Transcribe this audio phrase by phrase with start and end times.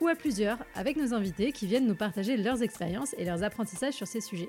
[0.00, 3.94] ou à plusieurs avec nos invités qui viennent nous partager leurs expériences et leurs apprentissages
[3.94, 4.48] sur ces sujets.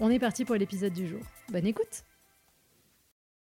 [0.00, 1.20] On est parti pour l'épisode du jour.
[1.50, 2.04] Bonne écoute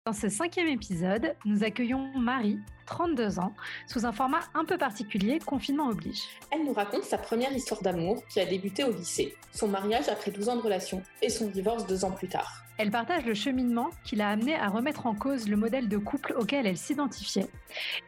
[0.04, 3.54] Dans ce cinquième épisode, nous accueillons Marie, 32 ans,
[3.86, 6.22] sous un format un peu particulier, confinement oblige.
[6.50, 10.30] Elle nous raconte sa première histoire d'amour qui a débuté au lycée, son mariage après
[10.30, 12.62] 12 ans de relation et son divorce deux ans plus tard.
[12.78, 16.34] Elle partage le cheminement qui l'a amené à remettre en cause le modèle de couple
[16.38, 17.48] auquel elle s'identifiait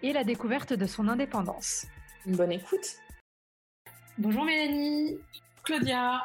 [0.03, 1.87] et la découverte de son indépendance.
[2.29, 2.99] Une bonne écoute.
[4.19, 5.17] Bonjour Mélanie.
[5.65, 6.23] Claudia.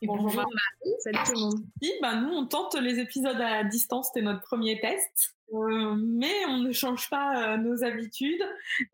[0.00, 0.94] Et bonjour, Marie.
[1.00, 1.64] Salut tout le monde.
[2.00, 5.34] bah, nous, on tente les épisodes à distance, c'était notre premier test.
[5.52, 8.40] Euh, mais on ne change pas euh, nos habitudes.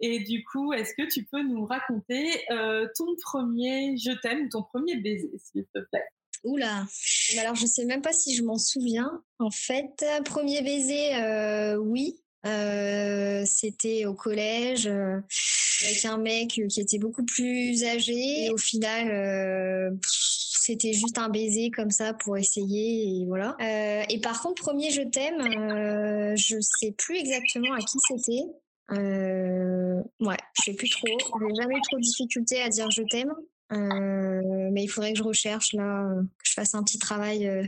[0.00, 4.62] Et du coup, est-ce que tu peux nous raconter euh, ton premier je t'aime, ton
[4.62, 6.04] premier baiser, s'il te plaît?
[6.44, 6.86] Oula,
[7.40, 9.22] alors je sais même pas si je m'en souviens.
[9.38, 17.84] En fait, premier baiser, oui, c'était au collège avec un mec qui était beaucoup plus
[17.84, 18.46] âgé.
[18.46, 23.56] Et au final, c'était juste un baiser comme ça pour essayer et voilà.
[24.08, 28.44] et par contre, premier je t'aime, je sais plus exactement à qui c'était.
[28.92, 31.06] Euh, ouais, je sais plus trop.
[31.06, 33.32] J'ai jamais trop de difficultés à dire je t'aime.
[33.70, 37.66] Euh, mais il faudrait que je recherche là, que je fasse un petit travail euh,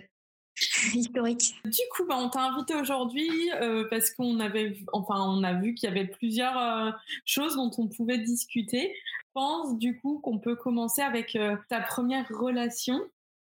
[0.94, 1.54] historique.
[1.64, 3.30] Du coup, bah, on t'a invité aujourd'hui
[3.60, 7.88] euh, parce qu'on avait, enfin, on a vu qu'il y avait plusieurs choses dont on
[7.88, 8.94] pouvait discuter.
[8.94, 11.38] Je pense du coup qu'on peut commencer avec
[11.68, 13.00] ta première relation.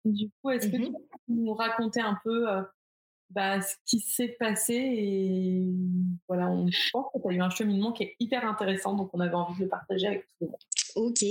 [0.05, 0.87] Du coup, est-ce que mhm.
[0.87, 0.99] tu peux
[1.29, 2.47] nous raconter un peu
[3.31, 5.73] bah, ce qui s'est passé et
[6.29, 9.21] voilà, on pense que tu as eu un cheminement qui est hyper intéressant, donc on
[9.21, 10.57] avait envie de le partager avec tout le monde.
[10.97, 11.25] Ok.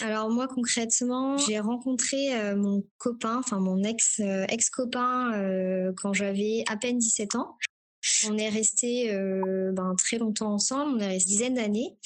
[0.00, 5.92] Alors moi concrètement, j'ai rencontré euh, mon copain, enfin mon ex euh, ex copain euh,
[5.96, 7.56] quand j'avais à peine 17 ans.
[8.28, 9.10] On est resté
[9.72, 11.96] ben, très longtemps ensemble, on est resté dizaines d'années.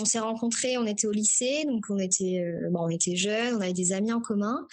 [0.00, 3.60] On s'est rencontrés, on était au lycée, donc on était bon, on était jeunes, on
[3.60, 4.66] avait des amis en commun.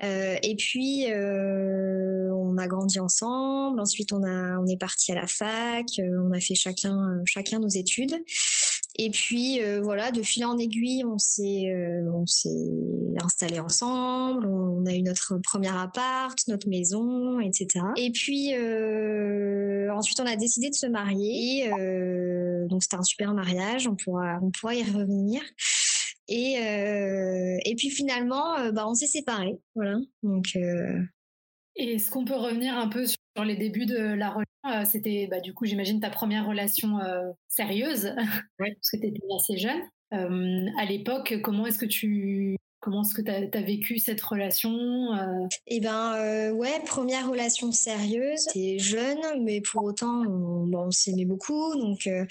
[0.00, 3.78] et puis on a grandi ensemble.
[3.78, 7.68] Ensuite on a on est parti à la fac, on a fait chacun chacun nos
[7.68, 8.16] études.
[8.96, 12.48] Et puis euh, voilà, de fil en aiguille, on s'est euh, on s'est
[13.22, 17.86] installé ensemble, on a eu notre premier appart, notre maison, etc.
[17.96, 21.70] Et puis euh, ensuite on a décidé de se marier.
[22.68, 25.42] donc c'était un super mariage, on pourra on pourra y revenir.
[26.28, 26.54] Et
[27.64, 29.98] et puis finalement, bah on s'est séparés, voilà.
[30.22, 30.54] Donc
[31.76, 35.26] et est-ce qu'on peut revenir un peu sur les débuts de la relation euh, C'était
[35.30, 38.14] bah, du coup, j'imagine, ta première relation euh, sérieuse,
[38.58, 39.80] parce que tu étais assez jeune.
[40.12, 44.72] Euh, à l'époque, comment est-ce que tu Comment est-ce que tu as, vécu cette relation
[45.14, 45.46] euh?
[45.68, 48.40] Eh ben, euh, ouais, première relation sérieuse.
[48.48, 51.76] C'était jeune, mais pour autant, on, s'aimait beaucoup.
[51.76, 52.26] Donc, euh,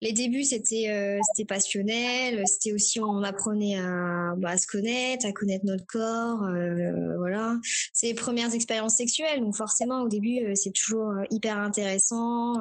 [0.00, 2.42] les débuts, c'était c'était passionnel.
[2.48, 6.48] C'était aussi, on apprenait à, bah, se connaître, à connaître notre corps.
[7.18, 7.56] voilà.
[7.92, 9.38] C'est les premières expériences sexuelles.
[9.38, 12.54] Donc, forcément, au début, c'est toujours hyper intéressant.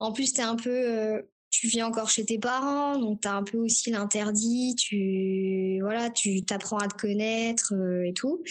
[0.00, 3.42] En plus, t'es un peu tu vis encore chez tes parents, donc tu as un
[3.42, 8.42] peu aussi l'interdit, tu voilà, tu t'apprends à te connaître euh, et tout.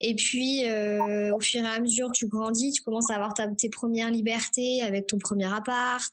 [0.00, 3.70] Et puis euh, au fur et à mesure tu grandis, tu commences à avoir tes
[3.70, 6.12] premières libertés avec ton premier appart.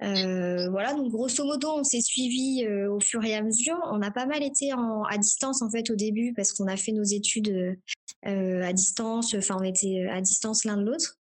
[0.00, 3.78] Euh, voilà, donc grosso modo, on s'est suivi au fur et à mesure.
[3.90, 6.92] On a pas mal été à distance en fait au début parce qu'on a fait
[6.92, 7.78] nos études
[8.22, 9.34] à distance.
[9.34, 11.18] Enfin, on était à distance l'un de l'autre.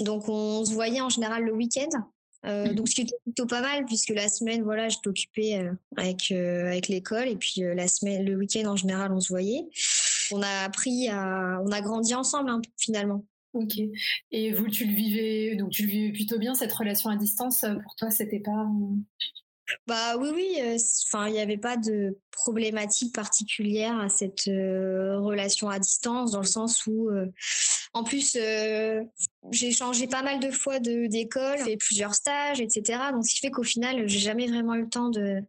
[0.00, 2.10] Donc on se voyait en général le week-end.
[2.46, 5.72] Euh, donc ce qui était plutôt pas mal puisque la semaine voilà j'étais occupée euh,
[5.98, 9.68] avec euh, avec l'école et puis la semaine le week-end en général on se voyait.
[10.32, 13.24] On a appris à on a grandi ensemble hein, finalement.
[13.52, 13.78] Ok.
[14.30, 17.64] Et vous tu le vivais donc tu le vivais plutôt bien cette relation à distance
[17.82, 18.66] pour toi c'était pas
[19.86, 20.76] bah oui, oui.
[21.06, 26.46] Enfin, il n'y avait pas de problématique particulière à cette relation à distance, dans le
[26.46, 27.10] sens où,
[27.92, 28.36] en plus,
[29.50, 32.98] j'ai changé pas mal de fois d'école, fait plusieurs stages, etc.
[33.12, 35.42] Donc, ce qui fait qu'au final, j'ai jamais vraiment eu le temps de,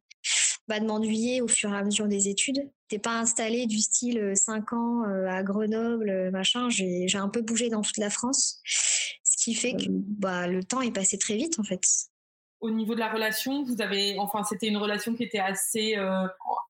[0.68, 2.70] bah, de m'ennuyer au fur et à mesure des études.
[2.88, 6.70] T'es pas installé du style 5 ans à Grenoble, machin.
[6.70, 10.82] J'ai un peu bougé dans toute la France, ce qui fait que bah, le temps
[10.82, 11.82] est passé très vite en fait
[12.62, 16.28] au niveau de la relation, vous avez, enfin, c'était une relation qui était assez, euh,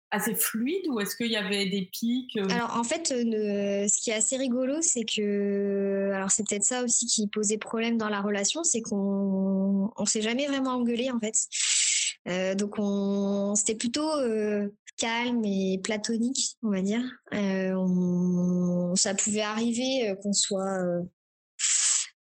[0.09, 4.15] assez fluide ou est-ce qu'il y avait des pics Alors en fait, ce qui est
[4.15, 8.63] assez rigolo, c'est que, alors c'est peut-être ça aussi qui posait problème dans la relation,
[8.63, 12.55] c'est qu'on on s'est jamais vraiment engueulé en fait.
[12.55, 14.09] donc on, c'était plutôt
[14.97, 17.03] calme et platonique, on va dire.
[17.31, 21.03] On, ça pouvait arriver qu'on soit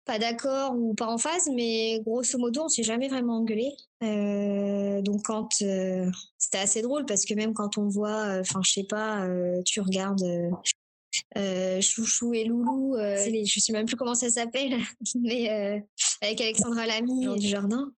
[0.08, 3.74] pas d'accord ou pas en phase, mais grosso modo, on s'est jamais vraiment engueulé.
[4.04, 8.62] Euh, donc quand euh, c'était assez drôle parce que même quand on voit, euh, enfin
[8.64, 9.28] je sais pas,
[9.66, 10.26] tu regardes
[11.82, 14.78] Chouchou et Loulou, les, je sais même plus comment ça s'appelle,
[15.16, 15.86] mais
[16.22, 17.92] avec Alexandra Lamy et du jardin.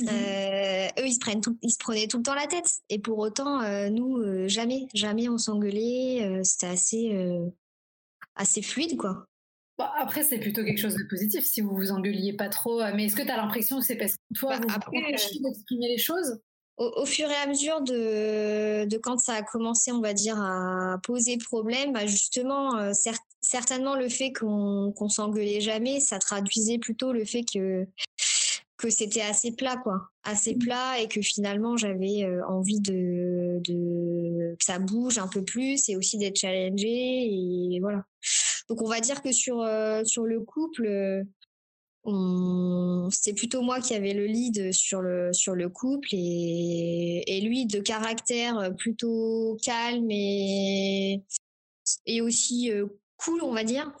[0.00, 0.08] Mhm.
[0.08, 3.16] eux ils se prennent tout, ils se prenaient tout le temps la tête et pour
[3.18, 3.60] autant
[3.90, 7.16] nous jamais jamais on s'engueulait c'était assez
[8.34, 9.28] assez fluide quoi
[9.76, 12.80] Bah, après, c'est plutôt quelque chose de positif si vous vous engueuliez pas trop.
[12.80, 15.00] Euh, mais est-ce que tu as l'impression que c'est parce que toi, bah, vous après,
[15.00, 16.38] d'exprimer les choses?
[16.76, 20.98] au, fur et à mesure de, de, quand ça a commencé, on va dire, à
[21.02, 22.92] poser problème, bah justement, euh,
[23.40, 27.86] certainement le fait qu'on qu'on s'engueulait jamais, ça traduisait plutôt le fait que
[28.76, 30.58] que c'était assez plat, quoi, assez mmh.
[30.58, 35.88] plat, et que finalement j'avais euh, envie de, de que ça bouge un peu plus,
[35.88, 38.04] et aussi d'être challengée, et voilà.
[38.68, 41.24] Donc on va dire que sur euh, sur le couple, euh,
[43.10, 47.66] c'était plutôt moi qui avais le lead sur le sur le couple et, et lui
[47.66, 51.22] de caractère plutôt calme et
[52.06, 53.92] et aussi euh, cool on va dire.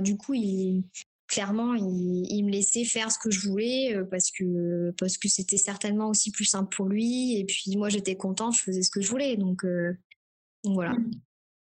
[0.00, 0.84] du coup il
[1.28, 5.56] clairement il, il, me laissait faire ce que je voulais parce que parce que c'était
[5.56, 9.00] certainement aussi plus simple pour lui et puis moi j'étais contente je faisais ce que
[9.00, 9.64] je voulais donc,
[10.64, 10.96] donc voilà.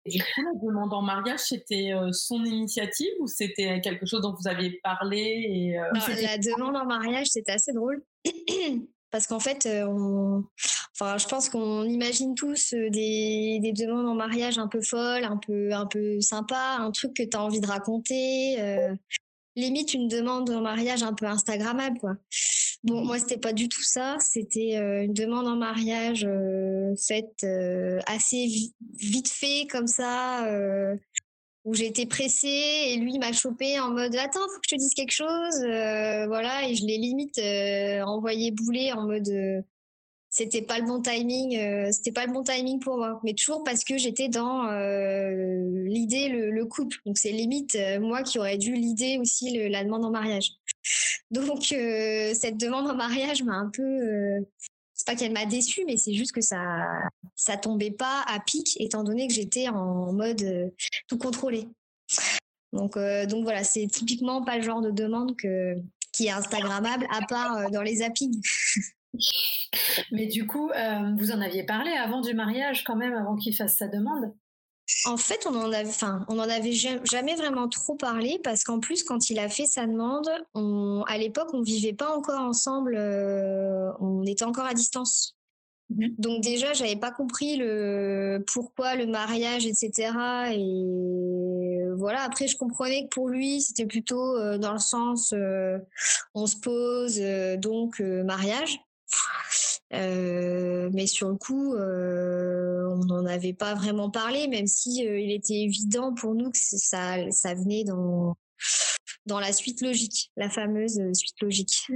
[0.08, 4.34] Du coup, la demande en mariage, c'était euh, son initiative ou c'était quelque chose dont
[4.34, 5.84] vous aviez parlé et, euh,
[6.22, 8.04] La demande en mariage, c'était assez drôle.
[9.12, 10.44] Parce qu'en fait, euh, on...
[10.94, 15.38] enfin, je pense qu'on imagine tous des, des, demandes en mariage un peu folles, un
[15.38, 18.58] peu, un peu sympa, un truc que tu as envie de raconter.
[19.58, 22.16] Limite une demande en mariage un peu Instagrammable, quoi.
[22.84, 24.18] Bon, moi, c'était pas du tout ça.
[24.20, 28.48] C'était euh, une demande en mariage euh, faite euh, assez
[29.00, 30.48] vite fait, comme ça,
[31.66, 34.94] où été pressée et lui m'a chopé en mode Attends, faut que je te dise
[34.94, 35.60] quelque chose.
[36.28, 37.40] voilà, et je l'ai limite
[38.06, 39.64] envoyé bouler en mode
[40.38, 41.60] c'était pas le bon timing
[41.92, 44.64] c'était pas le bon timing pour moi mais toujours parce que j'étais dans
[45.86, 50.12] l'idée le, couple donc c'est limite moi qui aurais dû l'idée aussi la demande en
[50.12, 50.52] mariage
[51.32, 54.40] donc euh, cette demande en mariage m'a un peu euh,
[54.94, 56.86] c'est pas qu'elle m'a déçue mais c'est juste que ça
[57.36, 60.70] ça tombait pas à pic étant donné que j'étais en mode euh,
[61.08, 61.68] tout contrôlé.
[62.74, 62.98] Donc
[63.30, 65.76] donc voilà, c'est typiquement pas le genre de demande que
[66.12, 68.42] qui est instagrammable à part dans les zappings.
[70.12, 70.70] Mais du coup,
[71.18, 74.34] vous en aviez parlé avant du mariage quand même, avant qu'il fasse sa demande?
[75.06, 78.80] En fait, on en avait, enfin, on en avait jamais vraiment trop parlé parce qu'en
[78.80, 82.96] plus, quand il a fait sa demande, on, à l'époque, on vivait pas encore ensemble,
[82.98, 85.36] euh, on était encore à distance.
[85.90, 86.08] Mmh.
[86.18, 90.14] Donc déjà, j'avais pas compris le pourquoi le mariage, etc.
[90.54, 92.22] Et voilà.
[92.22, 95.80] Après, je comprenais que pour lui, c'était plutôt euh, dans le sens, euh,
[96.34, 97.22] on se pose,
[97.60, 98.80] donc mariage.
[99.94, 105.20] Euh, mais sur le coup, euh, on n'en avait pas vraiment parlé, même si euh,
[105.20, 108.36] il était évident pour nous que ça, ça venait dans
[109.26, 111.88] dans la suite logique, la fameuse suite logique.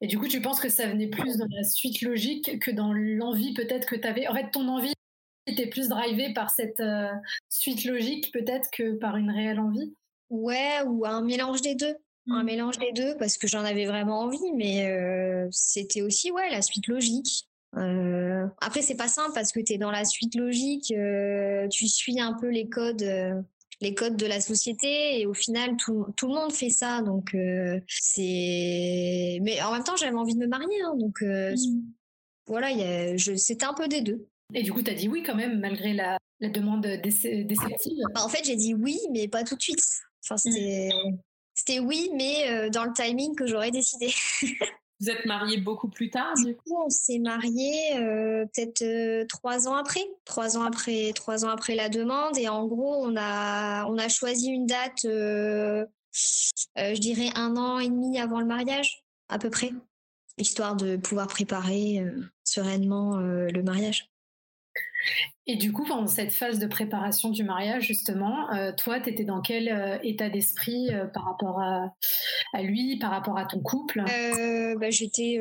[0.00, 2.92] Et du coup, tu penses que ça venait plus dans la suite logique que dans
[2.92, 4.26] l'envie peut-être que tu avais.
[4.26, 4.92] En fait, ton envie
[5.46, 6.82] était plus drivée par cette
[7.48, 9.94] suite logique peut-être que par une réelle envie?
[10.30, 11.94] Ouais, ou un mélange des deux
[12.30, 12.46] un mmh.
[12.46, 16.62] mélange des deux parce que j'en avais vraiment envie, mais euh, c'était aussi ouais la
[16.62, 17.48] suite logique.
[17.76, 21.86] Euh, après c'est pas simple parce que tu es dans la suite logique, euh, tu
[21.86, 23.44] suis un peu les codes
[23.80, 27.36] les codes de la société et au final tout, tout le monde fait ça donc
[27.86, 31.56] c'est mais en même temps j'avais envie de me marier hein, donc mmh.
[32.46, 32.68] voilà
[33.36, 34.26] c'était un peu des deux.
[34.54, 38.22] Et du coup, tu as dit oui quand même, malgré la, la demande déceptive bah,
[38.24, 39.84] En fait, j'ai dit oui, mais pas tout de suite.
[40.24, 40.38] Enfin, mmh.
[40.38, 40.88] c'était
[41.58, 44.14] c'était oui, mais euh, dans le timing que j'aurais décidé.
[45.00, 49.66] Vous êtes mariés beaucoup plus tard Du coup, on s'est mariés euh, peut-être euh, trois
[49.66, 52.38] ans après, trois ans après, trois ans après la demande.
[52.38, 55.84] Et en gros, on a on a choisi une date, je
[57.00, 59.72] dirais un an et demi avant le mariage, à peu près,
[60.36, 62.04] histoire de pouvoir préparer
[62.44, 64.08] sereinement le mariage.
[65.50, 69.24] Et du coup, pendant cette phase de préparation du mariage, justement, euh, toi, tu étais
[69.24, 74.02] dans quel euh, état d'esprit euh, par rapport à, lui, par rapport à ton couple?
[74.04, 75.40] Bah, J'étais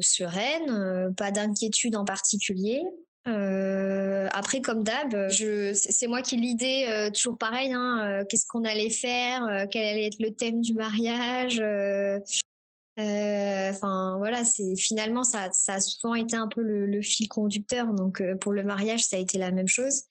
[0.00, 2.82] sereine, pas d'inquiétude en particulier.
[3.26, 7.72] après, comme d'hab, c'est moi qui l'idée toujours pareil.
[7.72, 11.60] Hein, Qu'est-ce qu'on allait faire Quel allait être le thème du mariage
[13.70, 17.92] Enfin voilà, c'est finalement ça, ça a souvent été un peu le, fil conducteur.
[17.94, 20.04] Donc pour le mariage, ça a été la même chose.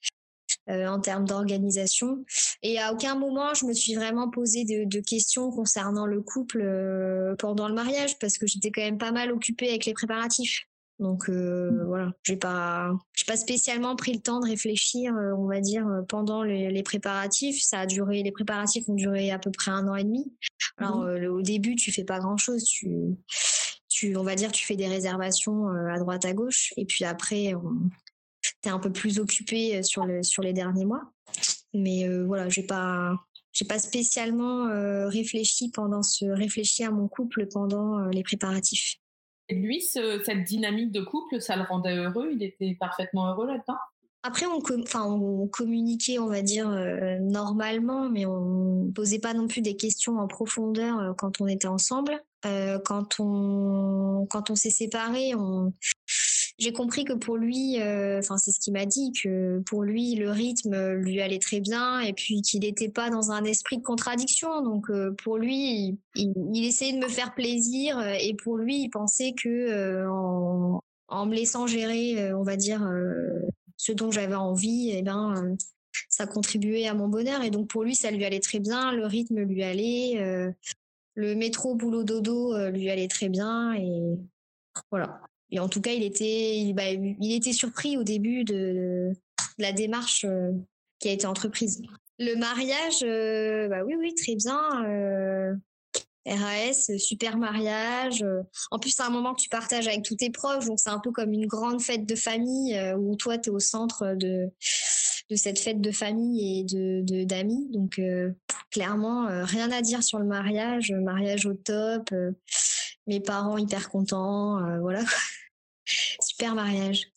[0.68, 2.24] Euh, en termes d'organisation.
[2.62, 7.34] Et à aucun moment, je me suis vraiment posé de, questions concernant le couple euh,
[7.36, 10.66] pendant le mariage parce que j'étais quand même pas mal occupée avec les préparatifs.
[11.00, 15.60] Donc euh, voilà, j'ai pas, j'ai pas spécialement pris le temps de réfléchir, on va
[15.60, 17.60] dire, pendant les, préparatifs.
[17.62, 20.32] Ça a duré, les préparatifs ont duré à peu près un an et demi.
[20.76, 21.24] Alors mmh.
[21.26, 22.90] au début, tu fais pas grand chose, tu,
[23.88, 27.54] tu, on va dire, tu fais des réservations à droite à gauche, et puis après,
[28.68, 31.02] un peu plus occupée euh, sur, le, sur les derniers mois.
[31.72, 33.14] Mais euh, voilà, j'ai pas,
[33.52, 38.96] j'ai pas spécialement euh, réfléchi pendant ce, réfléchi à mon couple pendant les préparatifs.
[39.50, 42.30] Lui, cette dynamique de couple, ça le rendait heureux?
[42.32, 43.78] Il était parfaitement heureux là-dedans?
[44.22, 46.68] Après, on, communiquait, on va dire,
[47.20, 52.20] normalement, mais on posait pas non plus des questions en profondeur quand on était ensemble.
[52.84, 55.72] quand on quand on s'est séparés, on
[56.60, 60.14] j'ai compris que pour lui, euh, enfin c'est ce qu'il m'a dit, que pour lui
[60.14, 63.82] le rythme lui allait très bien et puis qu'il n'était pas dans un esprit de
[63.82, 64.60] contradiction.
[64.60, 69.32] Donc euh, pour lui, il, essayait de me faire plaisir et pour lui, il pensait
[69.32, 70.06] que euh,
[71.08, 72.86] en, me laissant gérer, on va dire,
[73.78, 75.56] ce dont j'avais envie, et eh ben
[76.08, 79.06] ça contribuait à mon bonheur et donc pour lui ça lui allait très bien, le
[79.06, 80.52] rythme lui allait,
[81.14, 84.18] le métro boulot dodo lui allait très bien et
[84.90, 85.20] voilà.
[85.52, 89.12] Et en tout cas, il était, il, bah, il était surpris au début de,
[89.60, 90.52] la démarche euh,
[90.98, 91.82] qui a été entreprise.
[92.18, 94.84] Le mariage, euh, bah oui, oui, très bien.
[94.84, 95.54] Euh,
[96.26, 98.24] RAS, super mariage.
[98.70, 100.98] En plus, c'est un moment que tu partages avec tous tes proches, donc c'est un
[100.98, 104.50] peu comme une grande fête de famille où toi, tu es au centre de,
[105.30, 107.68] de cette fête de famille et de d'amis.
[107.70, 107.98] Donc,
[108.70, 110.92] clairement, rien à dire sur le mariage.
[110.92, 112.10] Mariage au top.
[113.06, 114.60] mes parents hyper contents.
[114.80, 115.02] voilà.
[116.20, 117.08] Super mariage.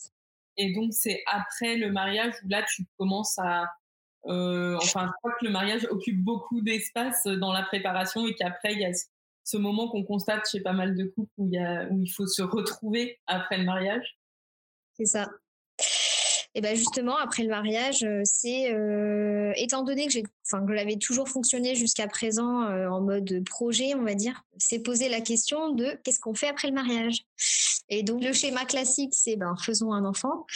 [0.56, 3.70] Et donc, c'est après le mariage où là, tu commences à.
[4.26, 8.72] Euh, enfin, je crois que le mariage occupe beaucoup d'espace dans la préparation et qu'après,
[8.72, 8.90] il y a
[9.44, 12.08] ce moment qu'on constate chez pas mal de couples où il, y a, où il
[12.08, 14.18] faut se retrouver après le mariage.
[14.96, 15.28] C'est ça.
[16.56, 20.74] Et ben justement, après le mariage, euh, c'est euh, étant donné que j'ai, enfin que
[20.74, 25.20] j'avais toujours fonctionné jusqu'à présent euh, en mode projet, on va dire, c'est poser la
[25.20, 27.24] question de qu'est-ce qu'on fait après le mariage?
[27.98, 30.46] Et donc le schéma classique, c'est ben faisons un enfant.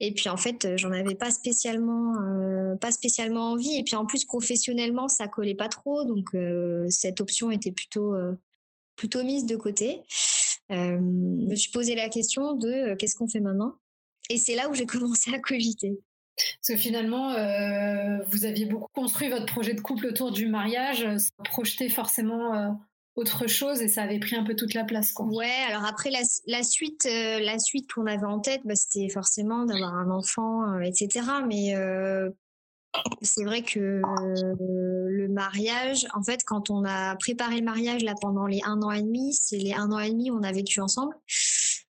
[0.00, 2.14] Et puis en fait, j'en avais pas spécialement,
[2.80, 3.76] pas spécialement envie.
[3.76, 6.28] Et puis en plus professionnellement, ça collait pas trop, donc
[6.88, 8.14] cette option était plutôt
[8.96, 10.02] plutôt mise de côté.
[10.70, 13.74] je me suis posé la question de qu'est-ce qu'on fait maintenant?
[14.30, 15.98] Et c'est là où j'ai commencé à cogiter.
[16.36, 21.02] Parce que finalement, euh, vous aviez beaucoup construit votre projet de couple autour du mariage,
[21.02, 22.70] euh, ça projetait forcément euh,
[23.18, 25.12] autre chose et ça avait pris un peu toute la place.
[25.12, 25.26] Quoi.
[25.26, 29.94] Ouais, alors après la, suite, la suite qu'on avait en tête, bah, c'était forcément d'avoir
[29.94, 31.26] un enfant, etc.
[31.46, 31.74] Mais
[33.22, 34.00] c'est vrai que
[35.10, 38.92] le mariage, en fait, quand on a préparé le mariage là pendant les un an
[38.92, 41.14] et demi, c'est les un an et demi on a vécu ensemble.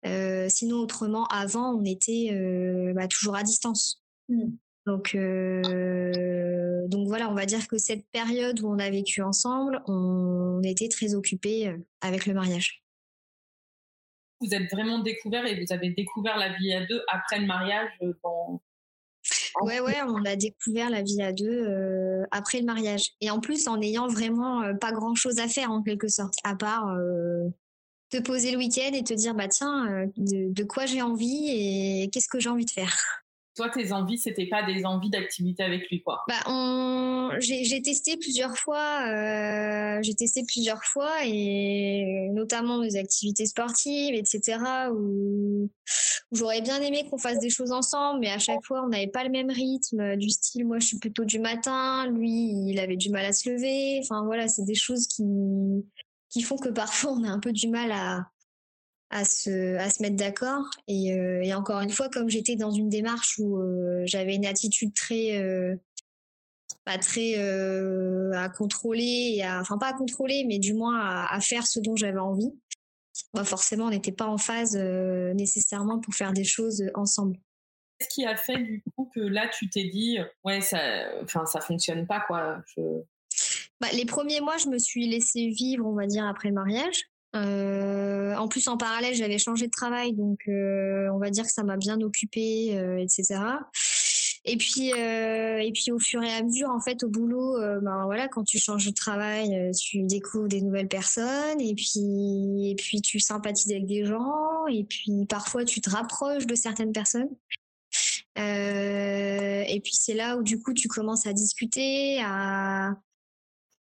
[0.06, 4.02] Euh, sinon, autrement, avant, on était euh, bah, toujours à distance.
[4.30, 4.52] Mmh.
[4.90, 9.82] Donc, euh, donc voilà, on va dire que cette période où on a vécu ensemble,
[9.88, 12.84] on était très occupés avec le mariage.
[14.42, 17.90] Vous êtes vraiment découvert et vous avez découvert la vie à deux après le mariage
[19.62, 23.10] Ouais, ouais, on a découvert la vie à deux après le mariage.
[23.22, 26.56] Et en plus, en ayant vraiment pas grand chose à faire en quelque sorte, à
[26.56, 26.96] part
[28.10, 32.10] te poser le week-end et te dire bah tiens euh, de, quoi j'ai envie et
[32.12, 33.24] qu'est-ce que j'ai envie de faire.
[33.60, 36.24] Toi, tes envies, c'était pas des envies d'activité avec lui, quoi.
[36.30, 44.16] Bah, j'ai testé plusieurs fois, euh, j'ai testé plusieurs fois et notamment des activités sportives,
[44.16, 44.60] etc.
[44.94, 45.70] Où,
[46.32, 49.26] j'aurais bien aimé qu'on fasse des choses ensemble, mais à chaque fois, on n'avait pas
[49.26, 50.16] le même rythme.
[50.16, 53.50] Du style, moi, je suis plutôt du matin, lui, il avait du mal à se
[53.50, 54.00] lever.
[54.02, 55.26] Enfin voilà, c'est des choses qui
[56.30, 58.30] qui font que parfois on a un peu du mal à,
[59.10, 60.70] à, se, à se mettre d'accord.
[60.88, 64.46] Et, euh, et, encore une fois, comme j'étais dans une démarche où euh, j'avais une
[64.46, 65.76] attitude très, euh,
[66.86, 67.36] pas très
[68.34, 71.80] à contrôler, et à, enfin pas à contrôler, mais du moins à, à faire ce
[71.80, 72.52] dont j'avais envie.
[73.34, 77.38] Bah forcément, on n'était pas en phase nécessairement pour faire des choses ensemble.
[77.98, 80.80] Qu'est-ce qui a fait du coup que là tu t'es dit ouais ça,
[81.22, 82.62] enfin ça fonctionne pas quoi.
[82.68, 82.82] Je
[83.82, 87.10] bah, les premiers mois, je me suis laissée vivre, on va dire, après le mariage.
[87.34, 91.78] En plus, en parallèle, j'avais changé de travail, donc on va dire que ça m'a
[91.78, 93.40] bien occupée, etc.
[94.46, 98.28] Et puis, et puis au fur et à mesure, en fait, au boulot, ben voilà,
[98.28, 103.20] quand tu changes de travail, tu découvres des nouvelles personnes, et puis, et puis tu
[103.20, 107.30] sympathises avec des gens, et puis parfois tu te rapproches de certaines personnes.
[108.38, 112.92] Euh, et puis c'est là où du coup tu commences à discuter, à,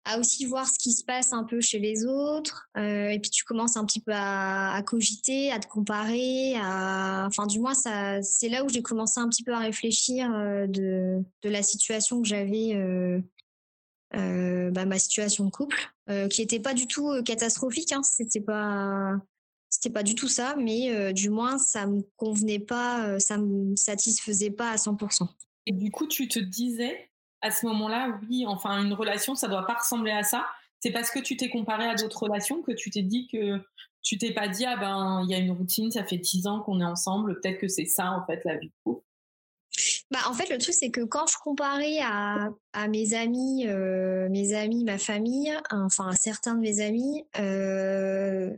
[0.06, 2.70] à aussi voir ce qui se passe un peu chez les autres.
[2.78, 6.56] Euh, et puis tu commences un petit peu à, cogiter, à te comparer.
[6.58, 7.26] À...
[7.28, 11.24] Enfin, du moins, c'est là où j'ai commencé un petit peu à réfléchir euh, de,
[11.42, 12.76] de la situation que j'avais,
[14.16, 15.92] euh, bah, ma situation de couple,
[16.30, 17.92] qui n'était pas du tout catastrophique.
[17.92, 19.16] Hein, c'était pas
[19.70, 24.52] c'était pas du tout ça, mais du moins ça me convenait pas, ça me satisfaisait
[24.52, 25.28] pas à 100%.
[25.66, 27.10] Et du coup, tu te disais
[27.42, 30.46] à ce moment-là, oui, enfin une relation, ça doit pas ressembler à ça.
[30.80, 33.60] C'est parce que tu t'es comparé à d'autres relations que tu t'es dit que
[34.02, 36.62] tu t'es pas dit ah ben il y a une routine, ça fait 10 ans
[36.62, 39.06] qu'on est ensemble, peut-être que c'est ça en fait la vie de couple.
[40.12, 44.30] Bah, en fait, le truc, c'est que quand je comparais à, à mes amis, euh,
[44.30, 48.52] mes amis, ma famille, enfin, certains de mes amis, euh,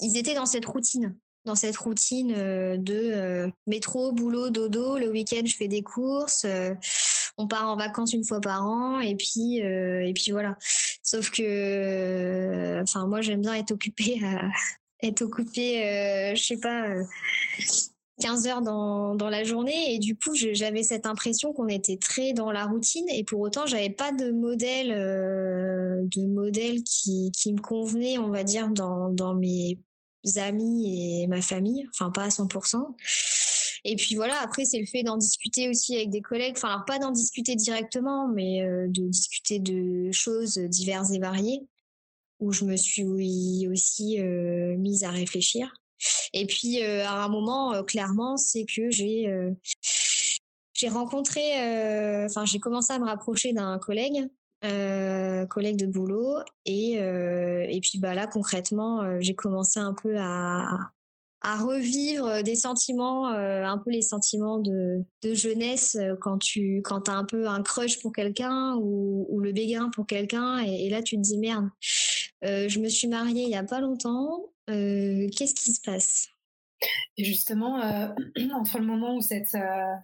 [0.00, 1.14] ils étaient dans cette routine.
[1.44, 4.96] Dans cette routine euh, de métro, boulot, dodo.
[4.96, 6.46] Le week-end, je fais des courses.
[7.38, 9.00] Euh, on part en vacances une fois par an.
[9.00, 9.62] Et puis,
[10.14, 10.56] puis voilà.
[11.02, 14.48] Sauf que, enfin, moi, j'aime bien être occupée à
[15.06, 16.94] être occupée, je sais pas
[18.20, 22.52] 15 heures dans, la journée et du coup j'avais cette impression qu'on était très dans
[22.52, 28.44] la routine et pour autant j'avais pas de modèle euh, qui me convenait on va
[28.44, 29.78] dire dans, dans mes
[30.36, 32.94] amis et ma famille enfin pas à 100%
[33.84, 36.54] et puis voilà après c'est le fait d'en discuter aussi avec des collègues.
[36.56, 41.60] Enfin alors pas d'en discuter directement mais euh, de discuter de choses diverses et variées
[42.40, 45.72] où je me suis aussi euh, mise à réfléchir.
[46.32, 49.28] Et puis euh, à un moment, clairement, c'est que j'ai
[50.88, 51.40] rencontré,
[52.24, 54.28] enfin j'ai commencé à me rapprocher d'un collègue
[55.50, 56.38] collègue de boulot.
[56.64, 60.92] Et et puis bah là concrètement j'ai commencé un peu à
[61.44, 67.24] à revivre des sentiments un peu les sentiments de, jeunesse quand tu quand t'as un
[67.24, 71.38] peu un crush pour quelqu'un ou, le béguin pour quelqu'un et, là tu te dis
[71.38, 71.68] merde
[72.42, 76.28] je me suis mariée il y a pas longtemps euh, qu'est-ce qui se passe?
[77.16, 78.08] Et justement, euh,
[78.54, 79.94] entre le moment où cette, euh,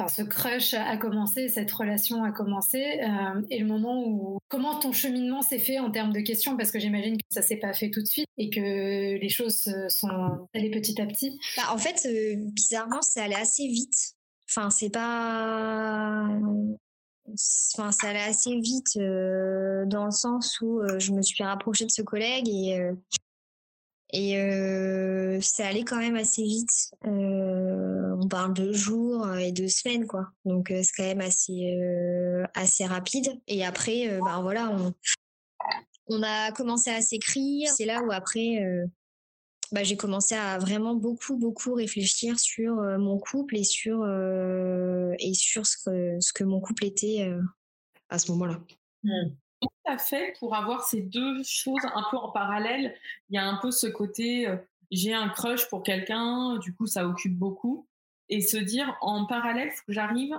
[0.00, 4.78] enfin, ce crush a commencé, cette relation a commencé, euh, et le moment où comment
[4.78, 7.72] ton cheminement s'est fait en termes de questions, parce que j'imagine que ça s'est pas
[7.72, 11.38] fait tout de suite et que les choses sont allées petit à petit.
[11.56, 14.14] Bah, en fait, bizarrement, c'est allé assez vite.
[14.48, 16.26] Enfin, c'est pas
[17.74, 21.84] enfin ça allait assez vite euh, dans le sens où euh, je me suis rapprochée
[21.84, 22.92] de ce collègue et euh,
[24.12, 26.90] et euh, c'est allé quand même assez vite.
[27.06, 30.30] Euh, on parle de jours et de semaines, quoi.
[30.44, 33.40] Donc euh, c'est quand même assez euh, assez rapide.
[33.46, 34.92] Et après, euh, ben voilà, on,
[36.08, 37.70] on a commencé à s'écrire.
[37.70, 38.64] C'est là où après,
[39.72, 44.04] bah, j'ai commencé à vraiment beaucoup beaucoup réfléchir sur mon couple et sur
[45.18, 47.30] et sur ce que ce que mon couple était
[48.08, 48.60] à ce moment-là.
[49.04, 49.30] Mmh
[49.68, 52.94] tu as fait pour avoir ces deux choses un peu en parallèle
[53.28, 54.56] Il y a un peu ce côté, euh,
[54.90, 57.86] j'ai un crush pour quelqu'un, du coup ça occupe beaucoup,
[58.28, 60.36] et se dire en parallèle, que j'arrive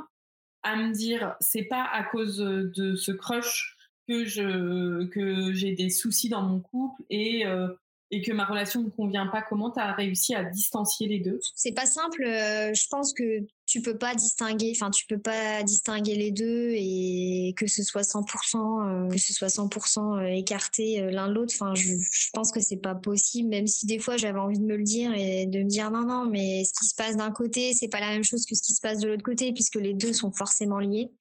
[0.64, 3.76] à me dire, c'est pas à cause de ce crush
[4.08, 7.68] que je que j'ai des soucis dans mon couple et euh,
[8.12, 11.40] et que ma relation ne convient pas, comment tu as réussi à distancier les deux?
[11.56, 12.24] C'est pas simple.
[12.24, 16.74] Euh, je pense que tu peux pas distinguer, enfin tu peux pas distinguer les deux
[16.76, 21.54] et que ce soit 100%, euh, que ce soit 100% euh, écarté l'un de l'autre.
[21.56, 23.48] Enfin, je, je, pense que c'est pas possible.
[23.48, 26.04] Même si des fois j'avais envie de me le dire et de me dire non
[26.04, 28.62] non, mais ce qui se passe d'un côté, c'est pas la même chose que ce
[28.62, 31.12] qui se passe de l'autre côté puisque les deux sont forcément liés.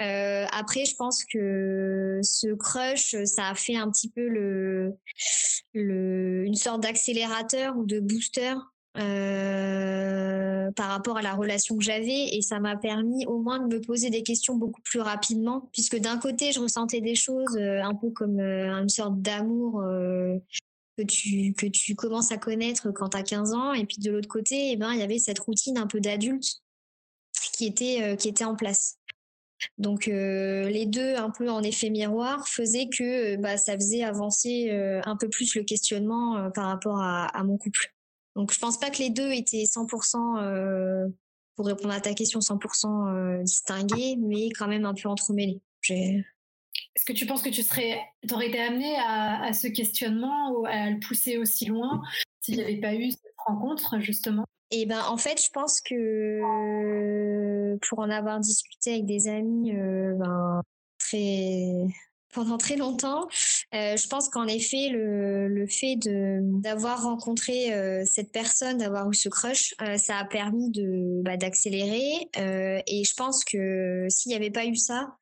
[0.00, 4.96] Euh, après, je pense que ce crush, ça a fait un petit peu le,
[5.74, 8.54] une sorte d'accélérateur ou de booster
[8.98, 13.74] euh, par rapport à la relation que j'avais et ça m'a permis au moins de
[13.74, 17.82] me poser des questions beaucoup plus rapidement puisque d'un côté je ressentais des choses euh,
[17.82, 19.82] un peu comme une sorte d'amour
[20.98, 24.10] que tu que tu commences à connaître quand tu as 15 ans et puis de
[24.10, 26.60] l'autre côté eh ben il y avait cette routine un peu d'adulte
[27.54, 28.98] qui était qui était en place.
[29.78, 34.70] Donc euh, les deux un peu en effet miroir faisaient que bah, ça faisait avancer
[34.70, 37.94] euh, un peu plus le questionnement euh, par rapport à, à, mon couple.
[38.36, 41.12] Donc je pense pas que les deux étaient 100%
[41.54, 45.60] pour répondre à ta question 100% distingués, mais quand même un peu entremêlés.
[45.90, 50.88] est-ce que tu penses que tu serais, aurais été amené à, ce questionnement ou à
[50.88, 52.02] le pousser aussi loin
[52.40, 54.46] s'il n'y avait pas eu cette rencontre justement?
[54.74, 56.40] Eh ben, en fait, je pense que
[57.86, 60.62] pour en avoir discuté avec des amis, euh, ben,
[62.32, 63.28] pendant très longtemps.
[63.74, 69.28] Euh, je pense qu'en effet, le, fait d'avoir rencontré euh, cette personne, d'avoir eu ce
[69.28, 72.30] crush, ça a permis de bah, d'accélérer.
[72.34, 75.18] et je pense que s'il n'y avait pas eu ça,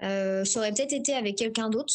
[0.00, 1.94] ça aurait peut-être été avec quelqu'un d'autre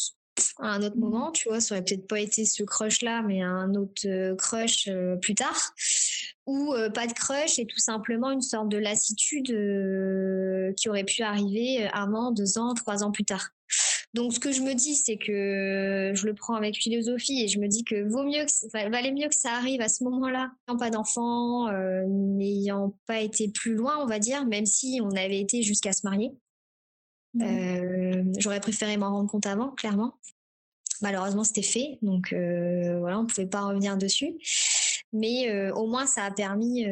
[0.58, 3.42] à un autre moment, tu vois, ça aurait peut-être pas été ce crush là, mais
[3.42, 4.88] un autre crush
[5.20, 5.74] plus tard,
[6.46, 9.46] ou pas de crush et tout simplement une sorte de lassitude
[10.76, 13.50] qui aurait pu arriver un an, deux ans, trois ans plus tard.
[14.14, 17.58] Donc, ce que je me dis, c'est que je le prends avec philosophie et je
[17.58, 20.78] me dis que vaut mieux que, valait mieux que ça arrive à ce moment-là, n'ayant
[20.78, 25.40] pas d'enfant, euh, n'ayant pas été plus loin, on va dire, même si on avait
[25.40, 26.30] été jusqu'à se marier.
[27.34, 27.42] Mmh.
[27.42, 30.14] Euh, j'aurais préféré m'en rendre compte avant, clairement.
[31.02, 34.34] Malheureusement, c'était fait, donc euh, voilà, on pouvait pas revenir dessus.
[35.12, 36.84] Mais au moins, ça a permis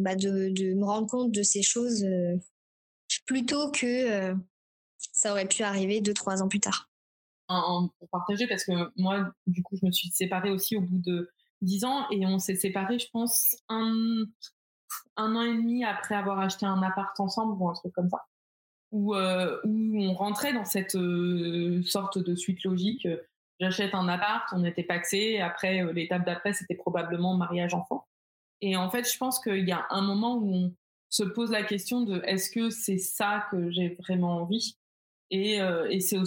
[0.00, 2.06] bah, de, de, me rendre compte de ces choses
[3.26, 4.32] plutôt que
[5.12, 6.88] ça aurait pu arriver deux, trois ans plus tard.
[7.48, 11.30] pour partager, parce que moi, du coup, je me suis séparée aussi au bout de
[11.62, 14.24] dix ans et on s'est séparés, je pense, un,
[15.16, 18.18] un an et demi après avoir acheté un appart ensemble ou un truc comme ça.
[18.92, 23.08] Où, euh, où on rentrait dans cette euh, sorte de suite logique.
[23.62, 25.38] J'achète un appart, on était paxé.
[25.38, 28.06] Après, euh, l'étape d'après, c'était probablement mariage enfant.
[28.60, 30.74] Et en fait, je pense qu'il y a un moment où on
[31.10, 34.76] se pose la question de est-ce que c'est ça que j'ai vraiment envie?
[35.32, 36.18] Euh, et, c'est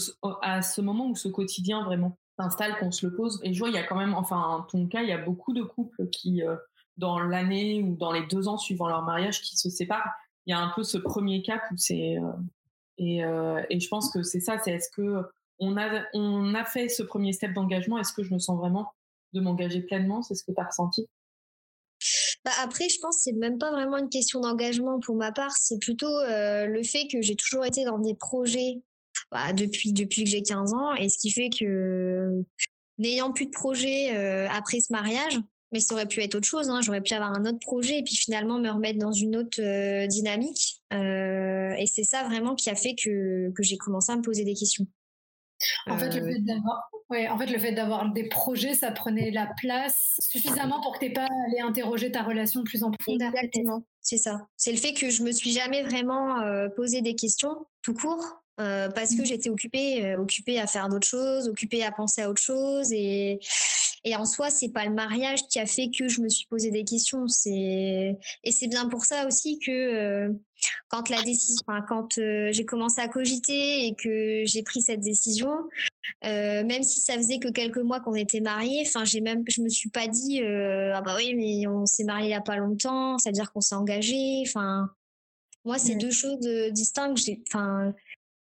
[0.41, 3.39] à ce moment où ce quotidien vraiment s'installe qu'on se le pose.
[3.43, 5.17] Et je vois, il y a quand même, enfin, en ton cas, il y a
[5.17, 6.56] beaucoup de couples qui, euh,
[6.97, 10.13] dans l'année ou dans les deux ans suivant leur mariage, qui se séparent.
[10.46, 12.18] Il y a un peu ce premier cap où c'est.
[12.18, 12.32] Euh,
[12.98, 13.20] et,
[13.70, 15.22] et, je pense que c'est ça, c'est est-ce que
[15.60, 18.94] on a, on a fait ce premier step d'engagement Est-ce que je me sens vraiment
[19.34, 20.22] de m'engager pleinement?
[20.22, 21.08] C'est ce que tu as ressenti?
[22.46, 25.52] Bah après, je pense que c'est même pas vraiment une question d'engagement pour ma part,
[25.52, 28.82] c'est plutôt le fait que j'ai toujours été dans des projets
[29.32, 30.94] bah, depuis, depuis que j'ai 15 ans.
[30.96, 32.44] Et ce qui fait que
[32.98, 35.40] n'ayant plus de projet euh, après ce mariage,
[35.76, 38.04] mais ça aurait pu être autre chose, hein, j'aurais pu avoir un autre projet et
[38.04, 40.82] puis finalement me remettre dans une autre euh, dynamique.
[40.94, 44.46] Euh, et c'est ça vraiment qui a fait que, que j'ai commencé à me poser
[44.46, 44.88] des questions.
[45.88, 50.16] En fait, le fait d'avoir, ouais, en fait, d'avoir des projets, ça prenait la place
[50.20, 53.34] suffisamment pour que tu n'aies pas à aller interroger ta relation plus en profondeur.
[53.36, 54.48] Exactement, c'est ça.
[54.56, 56.42] C'est le fait que je me suis jamais vraiment
[56.78, 59.26] posé des questions tout court euh, parce que mmh.
[59.26, 62.94] j'étais occupée, euh, occupée à faire d'autres choses, occupée à penser à autre chose.
[62.94, 63.40] Et,
[64.06, 66.70] et en soi, c'est pas le mariage qui a fait que je me suis posé
[66.70, 67.28] des questions.
[67.28, 70.30] C'est et c'est bien pour ça aussi que euh,
[70.89, 72.20] quand la décision, enfin, quand
[72.52, 75.50] j'ai commencé à cogiter et que j'ai pris cette décision,
[76.24, 79.70] même si ça faisait que quelques mois qu'on était mariés, enfin, j'ai même, je me
[79.70, 83.18] suis pas dit ah bah oui, mais on s'est mariés il y a pas longtemps,
[83.18, 84.44] ça veut dire qu'on s'est engagé.
[84.46, 84.89] Enfin,
[85.65, 86.00] moi, c'est mmh.
[86.00, 87.28] deux choses distinctes.
[87.48, 87.91] Enfin,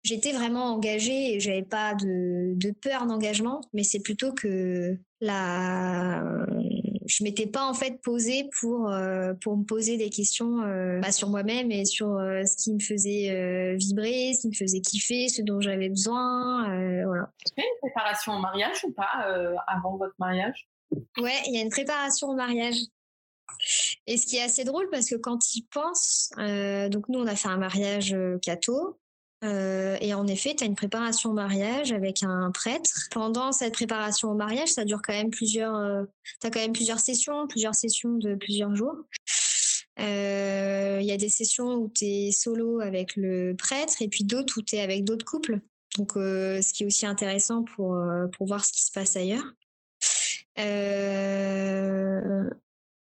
[0.06, 6.24] j'étais vraiment engagée et j'avais pas de, de peur d'engagement, mais c'est plutôt que la,
[7.06, 11.12] je m'étais pas en fait posée pour euh, pour me poser des questions euh, bah,
[11.12, 15.28] sur moi-même et sur euh, ce qui me faisait vibrer, ce qui me faisait kiffer,
[15.30, 16.64] ce dont j'avais besoin,
[17.06, 17.32] voilà.
[17.46, 19.26] Tu fais une préparation au mariage ou pas
[19.68, 20.68] avant votre mariage?
[21.18, 22.76] Ouais, il y a une préparation au mariage.
[24.08, 27.36] Et ce qui est assez drôle parce que quand ils pensent, donc nous on a
[27.36, 29.00] fait un mariage catho,
[29.43, 32.89] euh, et en effet, tu as une préparation au mariage avec un prêtre.
[33.12, 36.04] Pendant cette préparation au mariage, ça dure quand même plusieurs, euh,
[36.43, 38.95] as quand même plusieurs sessions, plusieurs sessions de plusieurs jours.
[40.00, 44.24] Euh, il y a des sessions où tu es solo avec le prêtre et puis
[44.24, 45.60] d'autres où tu es avec d'autres couples.
[45.98, 47.98] Donc, ce qui est aussi intéressant pour,
[48.34, 49.45] pour voir ce qui se passe ailleurs.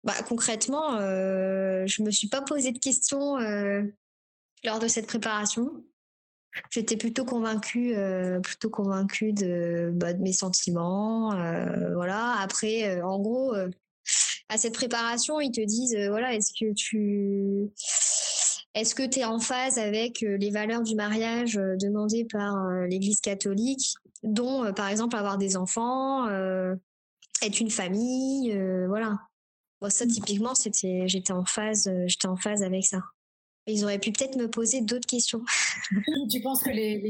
[0.03, 3.37] Bah, concrètement, je me suis pas posé de questions
[4.63, 5.83] lors de cette préparation
[6.69, 11.33] j'étais plutôt convaincue, euh, plutôt convaincue de, bah, de mes sentiments.
[11.33, 12.35] Euh, voilà.
[12.39, 13.53] Après, euh, en gros,
[14.49, 17.69] à cette préparation, ils te disent, voilà, est-ce que tu,
[18.73, 22.55] est-ce que tu es en phase avec les valeurs du mariage demandées par
[22.87, 26.27] l'Église catholique, dont, par exemple, avoir des enfants,
[27.41, 29.19] être une famille, voilà.
[29.81, 30.09] Bon, ça, mmh.
[30.09, 33.01] typiquement, c'était, j'étais en phase, j'étais en phase avec ça
[33.71, 35.41] ils auraient pu peut-être me poser d'autres questions.
[36.31, 37.01] tu penses que les,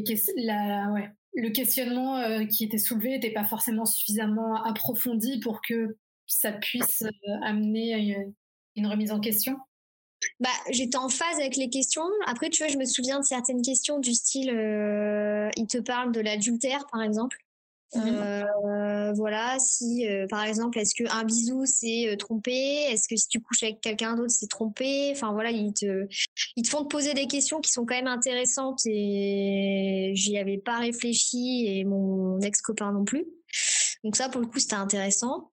[1.34, 7.04] le questionnement euh, qui était soulevé n'était pas forcément suffisamment approfondi pour que ça puisse
[7.04, 8.34] euh, amener une,
[8.76, 9.58] une remise en question?
[10.40, 12.04] Bah, j'étais en phase avec les questions.
[12.26, 16.12] Après, tu vois, je me souviens de certaines questions du style, euh, il te parle
[16.12, 17.38] de l'adultère, par exemple.
[17.96, 22.84] Euh, voilà, si euh, par exemple, est-ce qu'un bisou c'est tromper?
[22.92, 25.12] Est-ce que si tu couches avec quelqu'un d'autre c'est tromper?
[25.12, 26.08] Enfin voilà, ils te,
[26.56, 30.58] ils te font te poser des questions qui sont quand même intéressantes et j'y avais
[30.58, 33.26] pas réfléchi et mon ex-copain non plus.
[34.04, 35.50] Donc ça, pour le coup, c'était intéressant.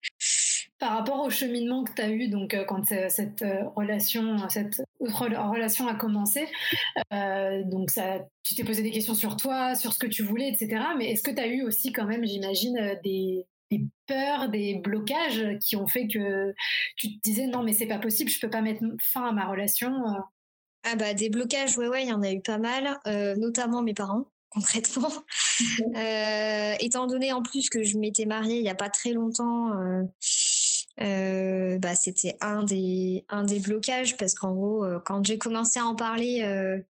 [0.79, 5.95] Par rapport au cheminement que tu as eu, donc quand cette relation, cette relation a
[5.95, 6.47] commencé,
[7.11, 10.83] donc ça, tu t'es posé des questions sur toi, sur ce que tu voulais, etc.
[10.99, 13.47] Mais est-ce que tu as eu aussi quand même, j'imagine, des,
[14.07, 16.55] peurs, des blocages qui ont fait que
[16.97, 19.47] tu te disais non mais c'est pas possible, je peux pas mettre fin à ma
[19.47, 19.93] relation.
[20.85, 22.99] Ah bah des blocages, ouais ouais, il y en a eu pas mal,
[23.39, 25.11] notamment mes parents concrètement.
[26.81, 30.03] étant donné en plus que je m'étais mariée il n'y a pas très longtemps, euh,
[30.98, 35.87] bah, c'était un des, un des blocages parce qu'en gros, euh, quand j'ai commencé à
[35.87, 36.80] en parler, euh,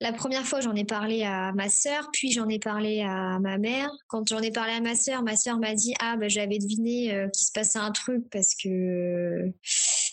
[0.00, 3.58] la première fois, j'en ai parlé à ma sœur, puis j'en ai parlé à ma
[3.58, 3.90] mère.
[4.08, 7.28] Quand j'en ai parlé à ma sœur, ma sœur m'a dit Ah, bah, j'avais deviné
[7.32, 9.52] qu'il se passait un truc parce que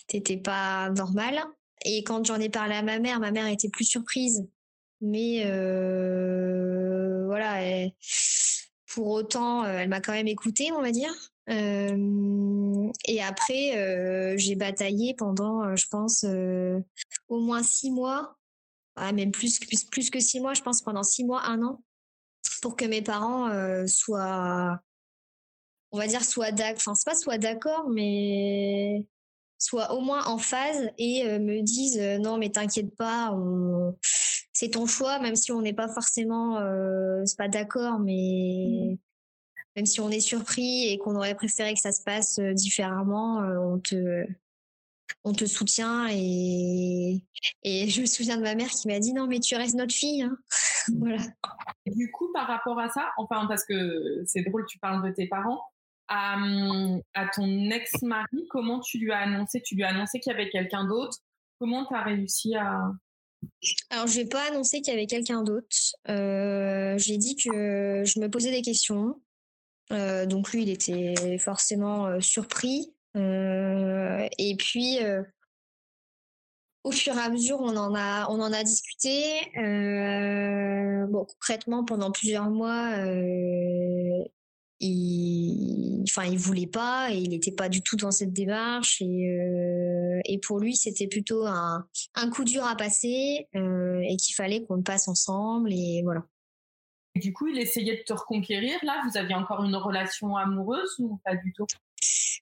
[0.08, 1.38] t'étais pas normal.
[1.84, 4.48] Et quand j'en ai parlé à ma mère, ma mère était plus surprise.
[5.02, 5.44] Mais
[7.26, 7.90] voilà,
[8.86, 11.12] pour autant, elle m'a quand même écoutée, on va dire
[11.46, 16.24] et après, j'ai bataillé pendant, je pense,
[17.28, 18.36] au moins six mois,
[18.96, 21.82] ah, même plus, plus, plus que six mois, je pense pendant six mois, un an,
[22.62, 23.50] pour que mes parents
[23.86, 24.80] soient,
[25.92, 29.06] on va dire, soient d'accord, enfin, c'est pas soit d'accord, mais
[29.58, 33.96] soient au moins en phase et me disent non, mais t'inquiète pas, on...
[34.52, 36.58] c'est ton choix, même si on n'est pas forcément,
[37.26, 38.98] c'est pas d'accord, mais mmh
[39.76, 43.42] même si on est surpris et qu'on aurait préféré que ça se passe euh, différemment,
[43.42, 44.26] euh, on te,
[45.24, 47.22] on te soutient et,
[47.62, 49.94] et je me souviens de ma mère qui m'a dit non mais tu restes notre
[49.94, 50.22] fille.
[50.22, 50.36] Hein.
[50.98, 51.22] voilà.
[51.86, 55.26] du coup, par rapport à ça, enfin parce que c'est drôle, tu parles de tes
[55.26, 55.60] parents.
[56.06, 56.36] À,
[57.14, 59.62] à ton ex-mari, comment tu lui as annoncé?
[59.62, 61.16] Tu lui as annoncé qu'il y avait quelqu'un d'autre?
[61.58, 62.90] Comment tu as réussi à,
[63.90, 65.76] alors, je n'ai pas annoncé qu'il y avait quelqu'un d'autre.
[66.08, 69.20] Euh, j'ai dit que je me posais des questions,
[69.90, 72.94] donc lui, il était forcément euh, surpris.
[73.16, 74.98] Euh, et puis,
[76.82, 79.40] au fur et à mesure, on en a, on en a discuté.
[81.12, 82.96] concrètement, pendant plusieurs mois,
[84.80, 89.00] il, enfin, il voulait pas et il n'était pas du tout dans cette démarche.
[89.00, 94.64] Et, et pour lui, c'était plutôt un, un, coup dur à passer et qu'il fallait
[94.64, 95.72] qu'on le passe ensemble.
[95.72, 96.24] Et voilà
[97.20, 98.78] du coup, il essayait de te reconquérir.
[98.82, 101.66] Là, vous aviez encore une relation amoureuse ou pas du tout?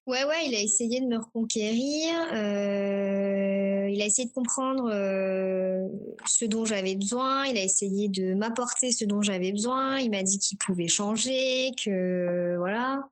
[0.06, 2.12] Ouais, ouais, il a essayé de me reconquérir.
[2.32, 5.86] Euh, il a essayé de comprendre euh,
[6.26, 7.46] ce dont j'avais besoin.
[7.46, 9.98] Il a essayé de m'apporter ce dont j'avais besoin.
[9.98, 13.04] Il m'a dit qu'il pouvait changer, que voilà.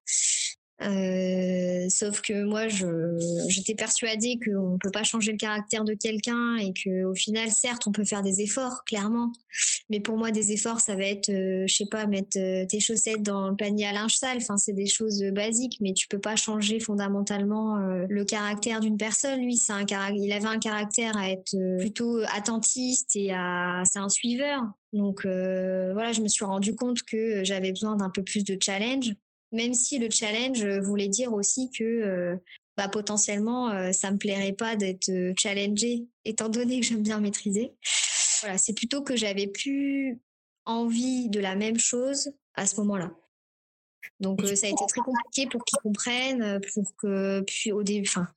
[0.83, 2.69] Euh, sauf que moi,
[3.49, 7.87] j'étais persuadée qu'on ne peut pas changer le caractère de quelqu'un et qu'au final, certes,
[7.87, 9.33] on peut faire des efforts, clairement.
[9.90, 12.81] Mais pour moi, des efforts, ça va être, euh, je sais pas, mettre euh, tes
[12.81, 14.38] chaussettes dans le panier à linge sale.
[14.38, 17.77] Enfin, c'est des choses basiques, mais tu peux pas changer fondamentalement
[18.09, 19.40] le caractère d'une personne.
[19.40, 24.62] Lui, un il avait un caractère à être plutôt attentiste et à, c'est un suiveur.
[24.93, 29.14] Donc voilà, je me suis rendu compte que j'avais besoin d'un peu plus de challenge
[29.53, 32.37] même si le challenge voulait dire aussi que euh,
[32.77, 37.21] bah, potentiellement euh, ça me plairait pas d'être euh, challengée étant donné que j'aime bien
[37.21, 37.73] maîtriser.
[38.41, 40.19] Voilà, c'est plutôt que j'avais plus
[40.65, 43.13] envie de la même chose à ce moment-là.
[44.19, 48.29] Donc ça a été très compliqué pour qu'il comprenne, pour que puis au début, enfin,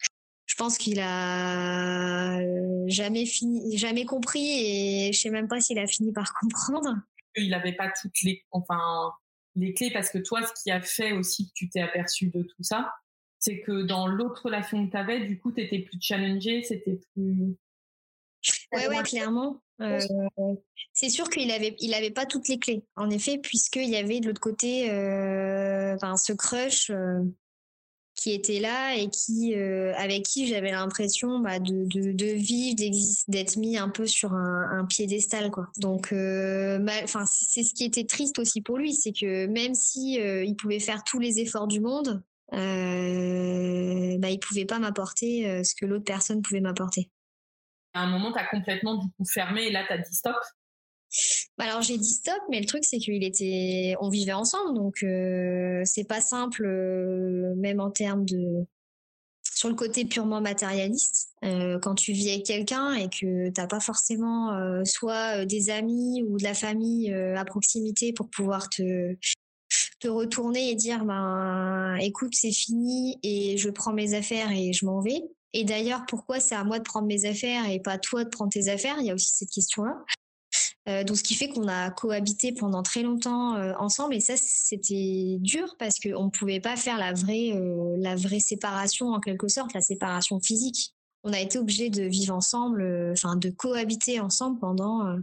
[0.45, 2.39] je pense qu'il a
[2.87, 6.95] jamais fini, jamais compris et je sais même pas s'il a fini par comprendre.
[7.35, 9.11] Il n'avait pas toutes les, enfin,
[9.55, 12.41] les clés parce que toi, ce qui a fait aussi que tu t'es aperçu de
[12.41, 12.91] tout ça,
[13.39, 16.99] c'est que dans l'autre relation que tu avais, du coup, tu étais plus challengée, c'était
[17.13, 17.55] plus.
[18.71, 19.61] Ouais, ouais, clairement.
[19.81, 19.99] Euh,
[20.93, 24.19] c'est sûr qu'il avait, il avait pas toutes les clés, en effet, puisqu'il y avait
[24.19, 27.19] de l'autre côté euh, ce crush euh,
[28.23, 32.77] qui était là et qui euh, avec qui j'avais l'impression bah, de, de, de, vivre
[33.27, 35.67] d'être mis un peu sur un, piédestal quoi.
[35.77, 36.79] Donc euh,
[37.25, 40.79] c'est ce qui était triste aussi pour lui c'est que même si euh, il pouvait
[40.79, 46.05] faire tous les efforts du monde euh, bah, il pouvait pas m'apporter ce que l'autre
[46.05, 47.09] personne pouvait m'apporter.
[47.93, 50.35] À un moment tu as complètement du coup fermé et là tu as dit stop
[51.57, 55.81] alors j'ai dit stop, mais le truc c'est qu'il était, on vivait ensemble, donc euh,
[55.85, 58.65] c'est pas simple, euh, même en termes de
[59.55, 61.29] sur le côté purement matérialiste.
[61.41, 64.51] quand tu vis avec quelqu'un et que t'as pas forcément
[64.83, 69.15] soit des amis ou de la famille à proximité pour pouvoir te
[69.99, 74.85] te retourner et dire ben écoute c'est fini et je prends mes affaires et je
[74.85, 75.21] m'en vais.
[75.53, 78.29] Et d'ailleurs pourquoi c'est à moi de prendre mes affaires et pas à toi de
[78.29, 78.97] prendre tes affaires?
[78.99, 80.03] Il y a aussi cette question là.
[80.89, 84.33] Euh, donc, ce qui fait qu'on a cohabité pendant très longtemps euh, ensemble, et ça,
[84.35, 89.21] c'était dur parce qu'on ne pouvait pas faire la vraie, euh, la vraie séparation en
[89.21, 90.93] quelque sorte, la séparation physique.
[91.23, 95.19] On a été obligé de vivre ensemble, enfin de cohabiter ensemble pendant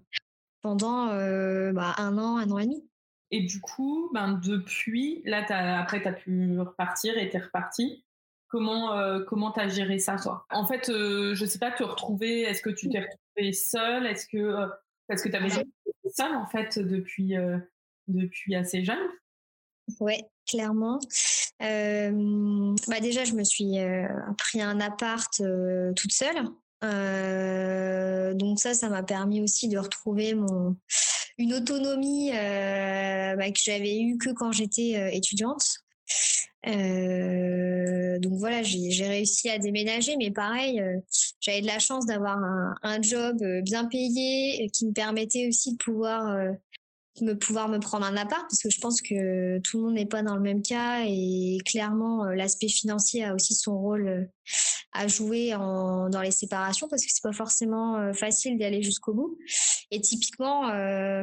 [0.62, 2.82] pendant bah, un an, un an et demi.
[3.30, 7.40] Et du coup, ben depuis, là, as, après, tu as pu repartir et tu es
[7.40, 8.02] reparti.
[8.48, 10.46] Comment comment t'as géré ça toi?
[10.48, 12.44] En fait, je sais pas, te retrouver.
[12.44, 14.06] Est-ce que tu t'es retrouvée seule?
[14.06, 14.70] Est-ce que
[15.10, 15.66] parce que tu avais été
[16.14, 17.58] seule en fait depuis, euh,
[18.06, 18.96] depuis assez jeune?
[19.98, 21.00] Ouais, clairement.
[21.58, 24.06] bah déjà, je me suis euh,
[24.38, 26.44] pris un appart euh, toute seule.
[28.36, 30.76] donc ça, ça m'a permis aussi de retrouver mon
[31.38, 35.80] une autonomie bah, que j'avais eue que quand j'étais étudiante.
[36.66, 40.98] Euh, donc voilà, j'ai réussi à déménager, mais pareil, euh,
[41.40, 42.38] j'avais de la chance d'avoir
[42.82, 46.36] un, job euh, bien payé qui me permettait aussi de pouvoir
[47.20, 50.06] me pouvoir me prendre un appart parce que je pense que tout le monde n'est
[50.06, 54.28] pas dans le même cas et clairement l'aspect financier a aussi son rôle
[54.92, 59.38] à jouer en, dans les séparations parce que c'est pas forcément facile d'aller jusqu'au bout.
[59.90, 60.62] Et typiquement,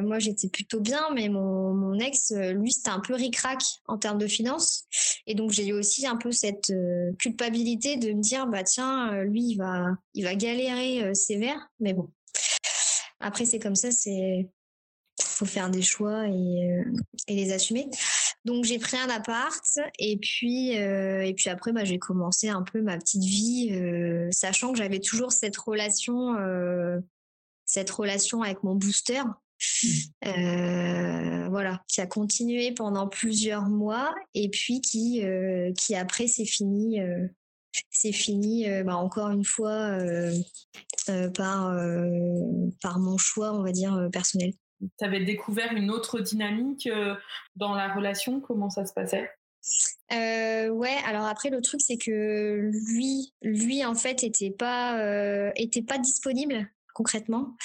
[0.02, 4.18] moi j'étais plutôt bien, mais mon, mon ex, lui, c'était un peu ric-rac en termes
[4.18, 4.84] de finances.
[5.26, 6.72] Et donc j'ai eu aussi un peu cette
[7.18, 12.10] culpabilité de me dire bah tiens, lui il va il va galérer sévère, mais bon.
[13.20, 14.48] Après c'est comme ça, c'est
[15.38, 16.84] faut faire des choix et, euh,
[17.28, 17.88] et les assumer.
[18.44, 19.64] Donc j'ai pris un appart
[19.98, 24.28] et puis euh, et puis après bah, j'ai commencé un peu ma petite vie, euh,
[24.32, 26.36] sachant que j'avais toujours cette relation
[27.64, 29.22] cette relation avec mon booster.
[30.22, 35.22] voilà, qui a continué pendant plusieurs mois et puis qui,
[35.76, 37.00] qui après c'est fini,
[37.90, 39.98] c'est fini bah, encore une fois
[41.34, 41.76] par,
[42.80, 47.14] par mon choix, on va dire, personnel tu avais découvert une autre dynamique euh,
[47.56, 48.40] dans la relation?
[48.40, 49.30] Comment ça se passait?
[50.12, 55.50] Euh, ouais, alors après le truc c'est que lui, lui en fait était pas euh,
[55.56, 57.56] était pas disponible concrètement.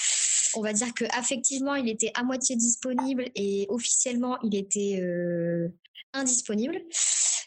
[0.55, 5.01] On va dire que affectivement il était à moitié disponible et officiellement il était
[6.13, 6.79] indisponible.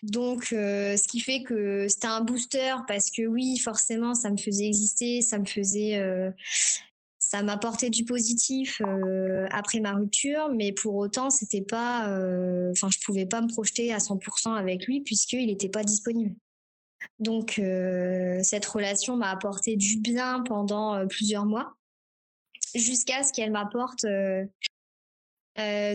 [0.02, 4.66] Donc, ce qui fait que c'était un booster parce que oui, forcément, ça me faisait
[4.66, 6.02] exister, ça me faisait,
[7.28, 12.70] ça m'a apporté du positif euh, après ma rupture, mais pour autant, c'était pas, euh,
[12.70, 16.36] enfin, je pouvais pas me projeter à 100% avec lui puisqu'il n'était pas disponible.
[17.18, 21.74] Donc, euh, cette relation m'a apporté du bien pendant plusieurs mois,
[22.76, 24.06] jusqu'à ce qu'elle m'apporte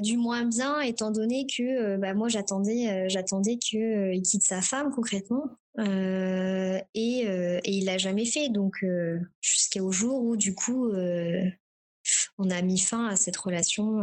[0.02, 5.46] du moins bien, étant donné que bah, moi, j'attendais, j'attendais qu'il quitte sa femme concrètement.
[5.80, 8.50] Euh, et, euh, et, il l'a jamais fait.
[8.50, 10.92] Donc euh, jusqu'au jour où du coup
[12.38, 14.02] on a mis fin à cette relation.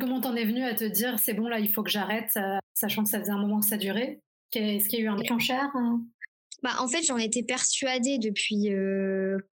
[0.00, 2.38] Comment t'en es venu à te dire c'est bon là il faut que j'arrête,
[2.74, 4.20] sachant que ça faisait un moment que ça durait?
[4.54, 6.02] Est-ce qu'il y a eu un déclencheur hein?
[6.62, 8.68] Bah, en fait, j'en étais persuadée depuis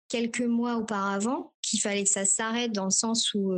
[0.10, 3.54] quelques mois auparavant qu'il fallait que ça s'arrête dans le sens où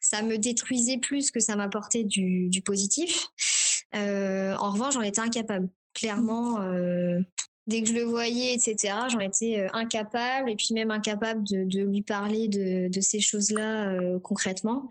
[0.00, 3.28] ça me détruisait plus que ça m'apportait du, du positif.
[3.94, 7.20] en revanche, j'en étais incapable clairement, euh,
[7.66, 11.82] dès que je le voyais, etc., j'en étais euh, incapable et puis même incapable de,
[11.82, 14.90] lui parler de, ces choses-là euh, concrètement.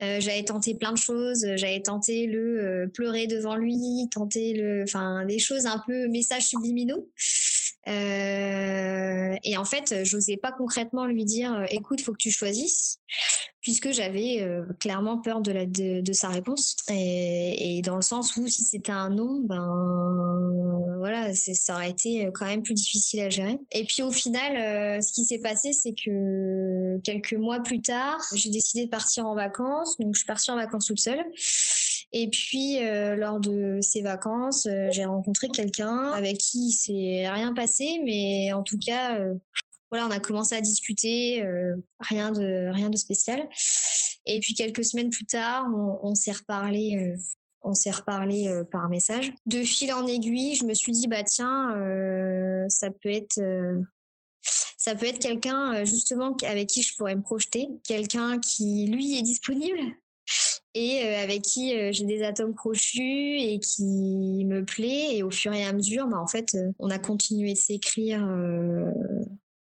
[0.00, 5.38] j'avais tenté plein de choses, j'avais tenté le pleurer devant lui, tenter le, enfin des
[5.38, 7.08] choses un peu messages subliminaux.
[7.86, 13.00] Et en fait, j'osais pas concrètement lui dire, écoute, faut que tu choisisses
[13.60, 16.76] puisque j'avais euh, clairement peur de, sa réponse.
[16.88, 22.30] Et, dans le sens où si c'était un non, ben voilà, ça aurait été euh,
[22.32, 23.58] quand même plus difficile à gérer.
[23.72, 28.20] Et puis au final, euh, ce qui s'est passé, c'est que quelques mois plus tard,
[28.34, 29.98] j'ai décidé de partir en vacances.
[29.98, 31.24] Donc je suis partie en vacances toute seule.
[32.12, 32.78] Et puis
[33.16, 38.78] lors de ces vacances, j'ai rencontré quelqu'un avec qui s'est rien passé, mais en tout
[38.78, 39.16] cas
[39.90, 43.48] voilà, on a commencé à discuter, euh, rien de rien de spécial.
[44.24, 45.66] Et puis quelques semaines plus tard,
[46.02, 47.16] on, s'est reparlé, euh,
[47.62, 49.32] on s'est euh, par message.
[49.46, 51.70] De fil en aiguille, je me suis dit bah tiens,
[52.68, 53.40] ça peut être
[54.42, 59.22] ça peut être quelqu'un justement avec qui je pourrais me projeter, quelqu'un qui lui est
[59.22, 59.80] disponible
[60.74, 65.16] et avec qui j'ai des atomes crochus et qui me plaît.
[65.16, 68.26] Et au fur et à mesure, bah, en fait, on a continué de s'écrire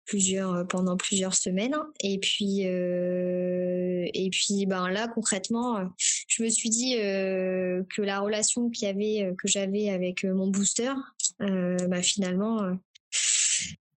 [0.07, 1.77] plusieurs pendant plusieurs semaines.
[2.01, 8.87] Et puis et puis ben là concrètement, je me suis dit que la relation y
[8.87, 10.93] avait que j'avais avec mon booster,
[11.41, 12.63] bah, finalement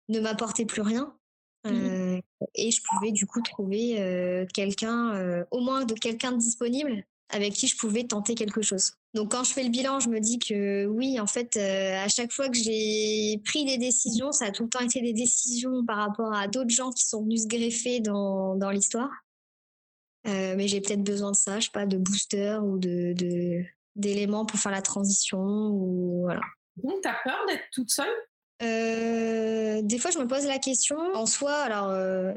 [0.09, 1.13] ne m'apportait plus rien.
[1.71, 2.21] Mmh
[2.53, 7.67] et je pouvais du coup trouver quelqu'un, au moins de quelqu'un de disponible avec qui
[7.67, 8.93] je pouvais tenter quelque chose.
[9.13, 12.31] Donc quand je fais le bilan, je me dis que oui, en fait, à chaque
[12.31, 15.97] fois que j'ai pris des décisions, ça a tout le temps été des décisions par
[15.97, 19.11] rapport à d'autres gens qui sont venus se greffer dans, dans l'histoire.
[20.25, 23.63] mais j'ai peut-être besoin de ça, je sais pas, de booster ou de,
[23.95, 26.41] d'éléments pour faire la transition ou voilà.
[26.77, 28.15] Donc, tu as peur d'être toute seule?
[28.63, 30.97] Euh, des fois, je me pose la question.
[31.15, 32.33] En soi, alors euh,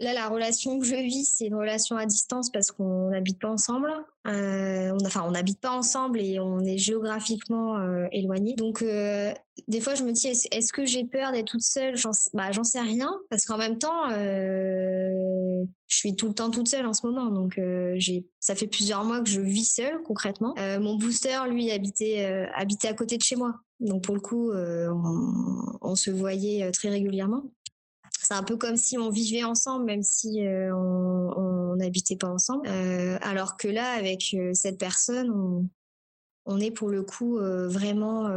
[0.00, 3.48] là, la relation que je vis, c'est une relation à distance parce qu'on n'habite pas
[3.48, 3.90] ensemble.
[4.26, 8.54] Euh, enfin, on n'habite pas ensemble et on est géographiquement euh, éloignés.
[8.54, 9.32] Donc, euh,
[9.68, 11.96] des fois, je me dis, est-ce, que j'ai peur d'être toute seule?
[11.96, 16.86] J'en, bah, sais rien parce qu'en même temps, je suis tout le temps toute seule
[16.86, 17.26] en ce moment.
[17.26, 17.60] Donc,
[17.96, 20.54] j'ai, ça fait plusieurs mois que je vis seule concrètement.
[20.80, 23.54] mon booster, lui, habitait, habitait à côté de chez moi.
[23.80, 27.42] Donc pour le coup, on, se voyait très régulièrement.
[28.20, 32.68] C'est un peu comme si on vivait ensemble, même si on n'habitait pas ensemble.
[33.20, 35.68] alors que là, avec cette personne, on,
[36.46, 38.28] on est pour le coup vraiment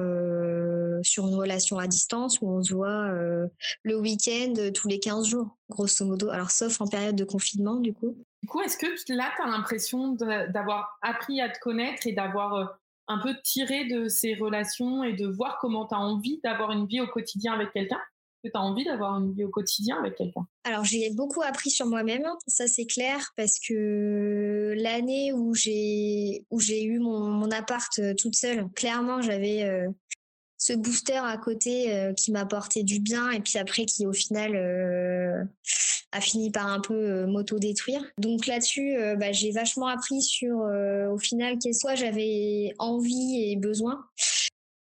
[1.03, 3.09] sur une relation à distance où on se voit
[3.83, 6.29] le week-end tous les 15 jours, grosso modo.
[6.29, 8.17] Alors, sauf en période de confinement, du coup.
[8.43, 12.79] Du coup, est-ce que là, tu as l'impression d'avoir appris à te connaître et d'avoir
[13.07, 16.85] un peu tiré de ces relations et de voir comment tu as envie d'avoir une
[16.85, 17.99] vie au quotidien avec quelqu'un?
[18.47, 20.47] Que tu as envie d'avoir une vie au quotidien avec quelqu'un?
[20.63, 26.59] Alors j'ai beaucoup appris sur moi-même, ça c'est clair, parce que l'année où j'ai où
[26.59, 29.87] j'ai eu mon, appart euh, toute seule, clairement j'avais euh,
[30.57, 35.47] ce booster à côté euh, qui m'apportait du bien et puis après qui au final
[36.11, 38.01] a fini par un peu m'auto-détruire.
[38.17, 43.99] Donc là-dessus, bah, j'ai vachement appris sur au final quel soit j'avais envie et besoin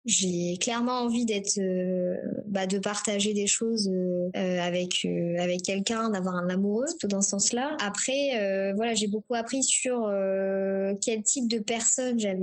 [0.04, 5.06] j'ai clairement envie d'être euh, bah, de partager des choses euh, euh, avec
[5.38, 10.10] avec quelqu'un d'avoir un amoureux tout dans ce sens-là après voilà j'ai beaucoup appris sur
[11.00, 12.42] quel type de personne j'avais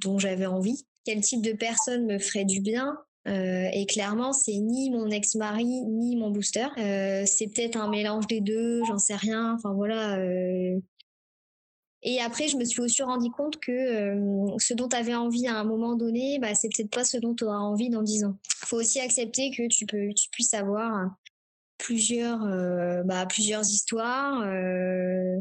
[0.00, 2.96] dont j'avais envie quel type de personne me ferait du bien
[3.28, 6.68] et clairement, c'est ni mon ex-mari ni mon booster.
[6.76, 9.54] c'est peut-être un mélange des deux, j'en sais rien.
[9.54, 10.16] Enfin voilà,
[12.08, 15.48] et après, je me suis aussi rendu compte que euh, ce dont tu avais envie
[15.48, 18.26] à un moment donné, bah, c'est peut-être pas ce dont tu auras envie dans 10
[18.26, 18.38] ans.
[18.62, 21.10] Il faut aussi accepter que tu, peux, tu puisses avoir
[21.78, 24.40] plusieurs, euh, bah, plusieurs histoires.
[24.46, 25.40] Euh,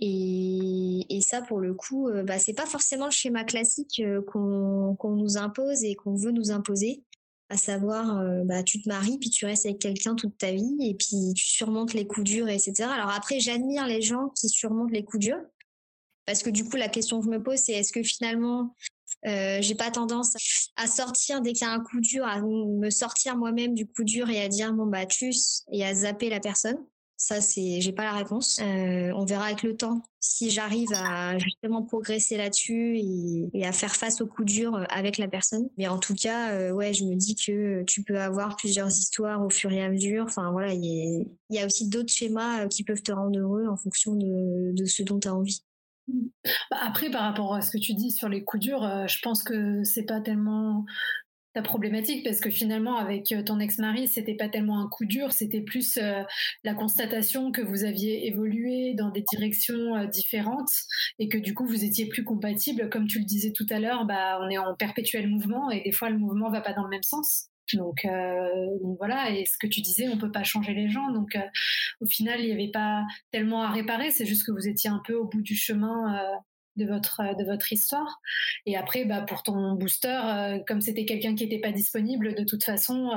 [0.00, 5.38] et, ça, pour le coup, bah, c'est pas forcément le schéma classique qu'on qu'on nous
[5.38, 7.02] impose et qu'on veut nous imposer
[7.48, 10.94] à savoir bah, tu te maries puis tu restes avec quelqu'un toute ta vie et
[10.94, 15.04] puis tu surmontes les coups durs etc alors après j'admire les gens qui surmontent les
[15.04, 15.40] coups durs
[16.26, 18.74] parce que du coup, la question que je me pose, c'est est-ce que finalement,
[19.26, 20.34] euh, j'ai pas tendance
[20.76, 24.04] à sortir dès qu'il y a un coup dur, à me sortir moi-même du coup
[24.04, 26.78] dur et à dire bon bah tchuss et à zapper la personne?
[27.16, 28.58] Ça, c'est, j'ai pas la réponse.
[28.60, 32.98] Euh, on verra avec le temps si j'arrive à justement progresser là-dessus
[33.54, 35.70] et, à faire face au coup dur euh, avec la personne.
[35.78, 39.48] Mais en tout cas, ouais, je me dis que tu peux avoir plusieurs histoires au
[39.48, 40.24] fur et à mesure.
[40.24, 44.14] Enfin voilà, il y, a aussi d'autres schémas qui peuvent te rendre heureux en fonction
[44.14, 45.62] de ce dont tu as envie.
[46.70, 49.18] Bah, après, par rapport à ce que tu dis sur les coups durs, euh, je
[49.22, 50.84] pense que c'est pas tellement
[51.54, 55.32] ta problématique parce que finalement avec euh, ton ex-mari c'était pas tellement un coup dur
[55.32, 56.22] c'était plus euh,
[56.64, 60.72] la constatation que vous aviez évolué dans des directions différentes
[61.20, 64.04] et que du coup vous étiez plus compatibles comme tu le disais tout à l'heure
[64.04, 66.90] bah on est en perpétuel mouvement et des fois le mouvement va pas dans le
[66.90, 70.74] même sens donc, euh, donc, voilà, et ce que tu disais, on peut pas changer
[70.74, 71.10] les gens.
[71.10, 71.40] Donc euh,
[72.00, 74.10] au final, il n'y avait pas tellement à réparer.
[74.10, 76.36] C'est juste que vous étiez un peu au bout du chemin euh,
[76.76, 78.20] de votre de votre histoire.
[78.66, 82.64] Et après, bah pour ton booster, comme c'était quelqu'un qui n'était pas disponible, de toute
[82.64, 83.10] façon,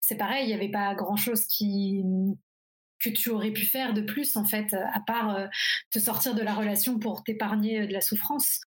[0.00, 0.44] c'est pareil.
[0.44, 2.02] Il n'y avait pas grand chose qui
[3.00, 5.36] que tu aurais pu faire de plus en fait, à part
[5.90, 8.60] te sortir de la relation pour t'épargner de la souffrance.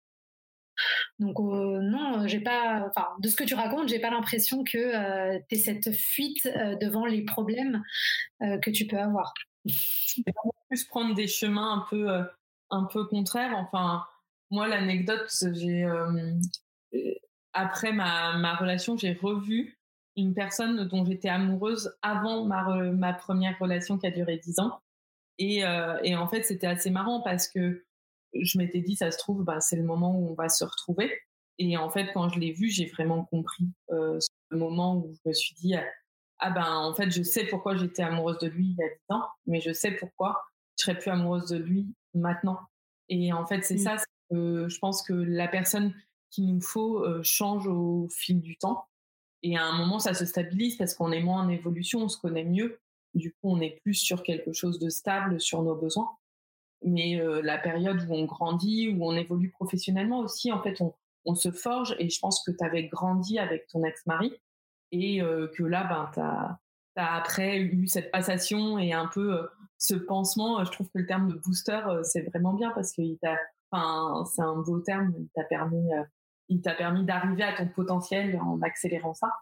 [1.19, 4.79] Donc euh, non, j'ai pas, enfin, de ce que tu racontes, j'ai pas l'impression que
[4.79, 7.83] euh, tu cette fuite euh, devant les problèmes
[8.41, 9.33] que tu peux avoir.
[9.65, 12.09] On plus prendre des chemins un peu,
[12.71, 13.55] un peu contraires.
[13.57, 14.05] Enfin,
[14.51, 15.87] moi, l'anecdote, j'ai
[17.53, 19.79] après ma, ma relation, j'ai revu
[20.17, 24.81] une personne dont j'étais amoureuse avant ma, ma première relation qui a duré dix ans.
[25.39, 25.63] Et,
[26.03, 27.85] et en fait, c'était assez marrant parce que
[28.35, 31.13] je m'étais dit, ça se trouve, bah, c'est le moment où on va se retrouver.
[31.59, 35.33] Et en fait, quand je l'ai vu, j'ai vraiment compris ce moment où je me
[35.33, 35.75] suis dit,
[36.39, 38.95] ah ben en fait, je sais pourquoi j'étais amoureuse de lui il y a 10
[39.17, 40.43] ans, mais je sais pourquoi
[40.79, 42.59] je serais plus amoureuse de lui maintenant.
[43.09, 43.79] Et en fait, c'est mmh.
[43.79, 43.97] ça,
[44.31, 45.95] que je pense que la personne
[46.31, 48.87] qu'il nous faut change au fil du temps.
[49.43, 52.19] Et à un moment, ça se stabilise parce qu'on est moins en évolution, on se
[52.19, 52.81] connaît mieux.
[53.15, 56.11] Du coup, on est plus sur quelque chose de stable, sur nos besoins.
[56.85, 60.81] Mais la période où on grandit, où on évolue professionnellement aussi, en fait,
[61.25, 61.95] on, se forge.
[61.99, 64.35] Et je pense que tu avais grandi avec ton ex-mari
[64.91, 70.65] et que là, ben, tu as, après eu cette passation et un peu ce pansement.
[70.65, 74.81] Je trouve que le terme de booster, c'est vraiment bien parce que c'est un beau
[74.81, 75.15] terme.
[75.17, 75.89] Il t'a permis,
[76.49, 79.33] il t'a permis d'arriver à ton potentiel en accélérant ça.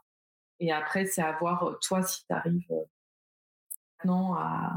[0.61, 2.68] Et après, c'est à voir toi si tu arrives
[4.05, 4.72] maintenant à,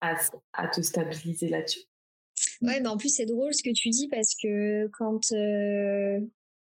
[0.00, 0.16] à,
[0.52, 1.80] à, te stabiliser là-dessus.
[2.62, 5.20] Ouais, mais en plus c'est drôle ce que tu dis parce que quand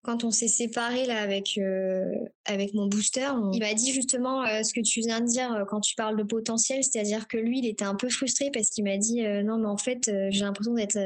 [0.04, 2.12] quand on s'est séparé là avec euh,
[2.46, 5.80] avec mon booster, il m'a dit justement euh, ce que tu viens de dire quand
[5.80, 8.98] tu parles de potentiel, c'est-à-dire que lui, il était un peu frustré parce qu'il m'a
[8.98, 10.98] dit non mais en fait j'ai l'impression d'être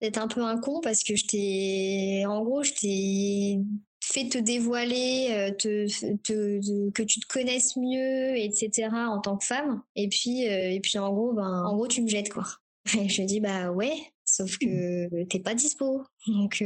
[0.00, 3.60] d'être un peu un con parce que je t'ai en gros je t'ai
[4.04, 5.86] fait te dévoiler, te,
[6.90, 8.88] que tu te connaisses mieux, etc.
[8.92, 9.82] en tant que femme.
[9.96, 12.44] Et puis et puis en gros ben en gros tu me jettes quoi.
[12.98, 13.94] Et je dis bah ouais,
[14.24, 16.02] sauf que t'es pas dispo.
[16.26, 16.62] Donc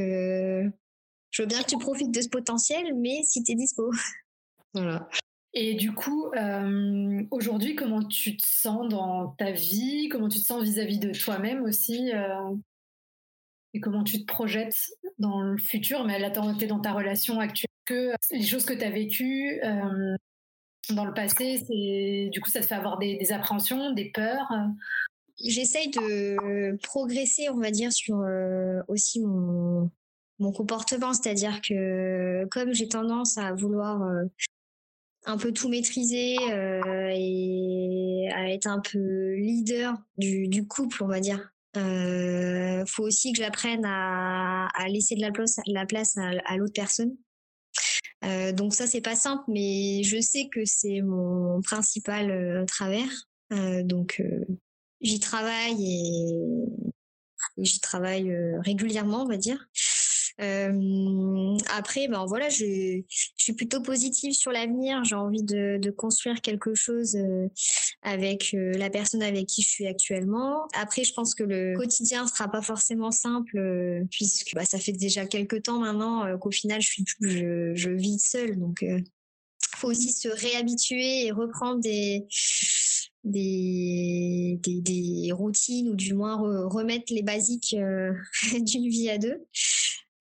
[1.31, 3.91] je veux bien que tu profites de ce potentiel, mais si tu es dispo.
[4.75, 5.09] voilà.
[5.55, 10.09] Et du coup, euh, aujourd'hui, comment tu te sens dans ta vie?
[10.09, 12.55] Comment tu te sens vis-à-vis de toi-même aussi euh,
[13.73, 17.69] Et comment tu te projettes dans le futur Mais là, tu dans ta relation actuelle.
[17.85, 20.15] Que les choses que tu as vécues euh,
[20.91, 24.53] dans le passé, c'est du coup, ça te fait avoir des, appréhensions, des peurs?
[25.43, 28.23] J'essaye de progresser, on va dire, sur
[28.89, 29.91] aussi mon,
[30.39, 34.25] comportement, c'est-à-dire que comme j'ai tendance à vouloir euh,
[35.25, 41.21] un peu tout maîtriser euh, et à être un peu leader du couple, on va
[41.21, 41.53] dire.
[41.79, 47.17] Euh, faut aussi que j'apprenne à, laisser de la place, la place à, l'autre personne.
[48.25, 53.09] Euh, donc ça c'est pas simple, mais je sais que c'est mon principal euh, travers.
[53.85, 54.23] donc
[55.01, 55.85] j'y travaille
[57.57, 59.69] et j'y travaille régulièrement, on va dire.
[60.41, 65.03] Euh, après, ben voilà, je, suis plutôt positive sur l'avenir.
[65.05, 67.49] J'ai envie de, construire quelque chose euh,
[68.03, 70.69] avec euh, la personne avec qui je suis actuellement.
[70.75, 75.27] Après, je pense que le quotidien sera pas forcément simple puisque bah, ça fait déjà
[75.27, 78.59] quelques temps maintenant qu'au final, je vis seule.
[78.59, 78.85] Donc,
[79.77, 82.27] faut aussi se réhabituer et reprendre des,
[83.25, 86.37] des, des, routines ou du moins
[86.69, 87.75] remettre les basiques
[88.61, 89.45] d'une vie à deux.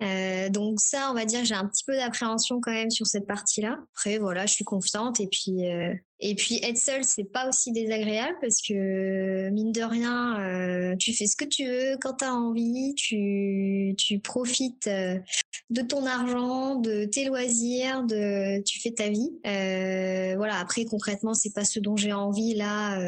[0.03, 3.25] Euh, donc ça, on va dire, j'ai un petit peu d'appréhension quand même sur cette
[3.25, 3.79] partie-là.
[3.93, 7.71] Après, voilà, je suis confiante et puis euh, et puis être seule, c'est pas aussi
[7.71, 12.25] désagréable parce que mine de rien, euh, tu fais ce que tu veux quand tu
[12.25, 19.09] as envie, tu tu profites de ton argent, de tes loisirs, de tu fais ta
[19.09, 19.31] vie.
[19.43, 20.59] Voilà.
[20.59, 22.99] Après, concrètement, c'est pas ce dont j'ai envie là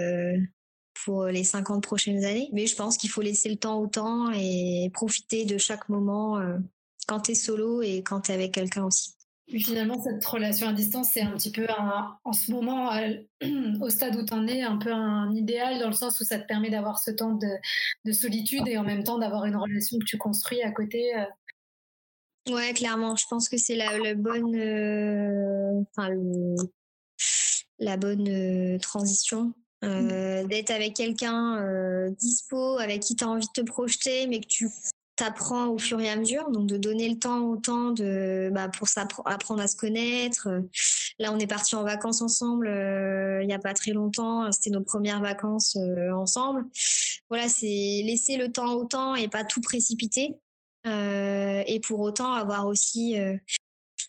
[1.05, 2.49] pour les 50 prochaines années.
[2.51, 6.39] Mais je pense qu'il faut laisser le temps au temps et profiter de chaque moment
[7.09, 9.15] quand tu es solo et quand tu es avec quelqu'un aussi.
[9.47, 11.65] Finalement, cette relation à distance, c'est un petit peu
[12.23, 12.91] en ce moment,
[13.81, 16.37] au stade où tu en es, un peu un idéal dans le sens où ça
[16.37, 20.05] te permet d'avoir ce temps de, solitude et en même temps d'avoir une relation que
[20.05, 21.15] tu construis à côté.
[21.17, 22.53] Euh.
[22.53, 23.15] Ouais, clairement.
[23.15, 25.81] Je pense que c'est la, bonne, euh,
[27.79, 29.53] la bonne euh, transition.
[29.81, 30.47] Mmh.
[30.49, 34.67] d'être avec quelqu'un dispo, avec qui tu as envie de te projeter, mais que tu
[35.19, 38.69] t'apprends au fur et à mesure, donc de donner le temps au temps de bah,
[38.69, 38.87] pour
[39.25, 40.47] apprendre à se connaître.
[41.19, 44.51] Là, on est parti en vacances ensemble euh, il n'y a pas très longtemps.
[44.51, 46.65] C'était nos premières vacances euh, ensemble.
[47.29, 50.35] Voilà, c'est laisser le temps au temps et pas tout précipiter.
[50.87, 53.17] Euh, et pour autant avoir aussi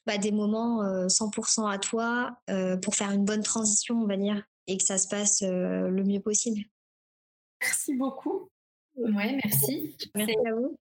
[0.07, 2.37] bah, des moments 100% à toi
[2.83, 6.21] pour faire une bonne transition, on va dire, et que ça se passe le mieux
[6.21, 6.61] possible.
[7.61, 8.49] Merci beaucoup.
[8.97, 9.97] Ouais, merci.
[10.15, 10.77] Merci à vous.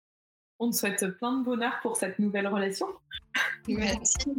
[0.60, 2.88] On te souhaite plein de bonheur pour cette nouvelle relation.
[3.68, 4.36] Merci.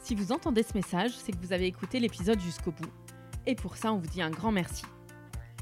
[0.00, 2.90] Si vous entendez ce message, c'est que vous avez écouté l'épisode jusqu'au bout.
[3.46, 4.84] Et pour ça, on vous dit un grand merci.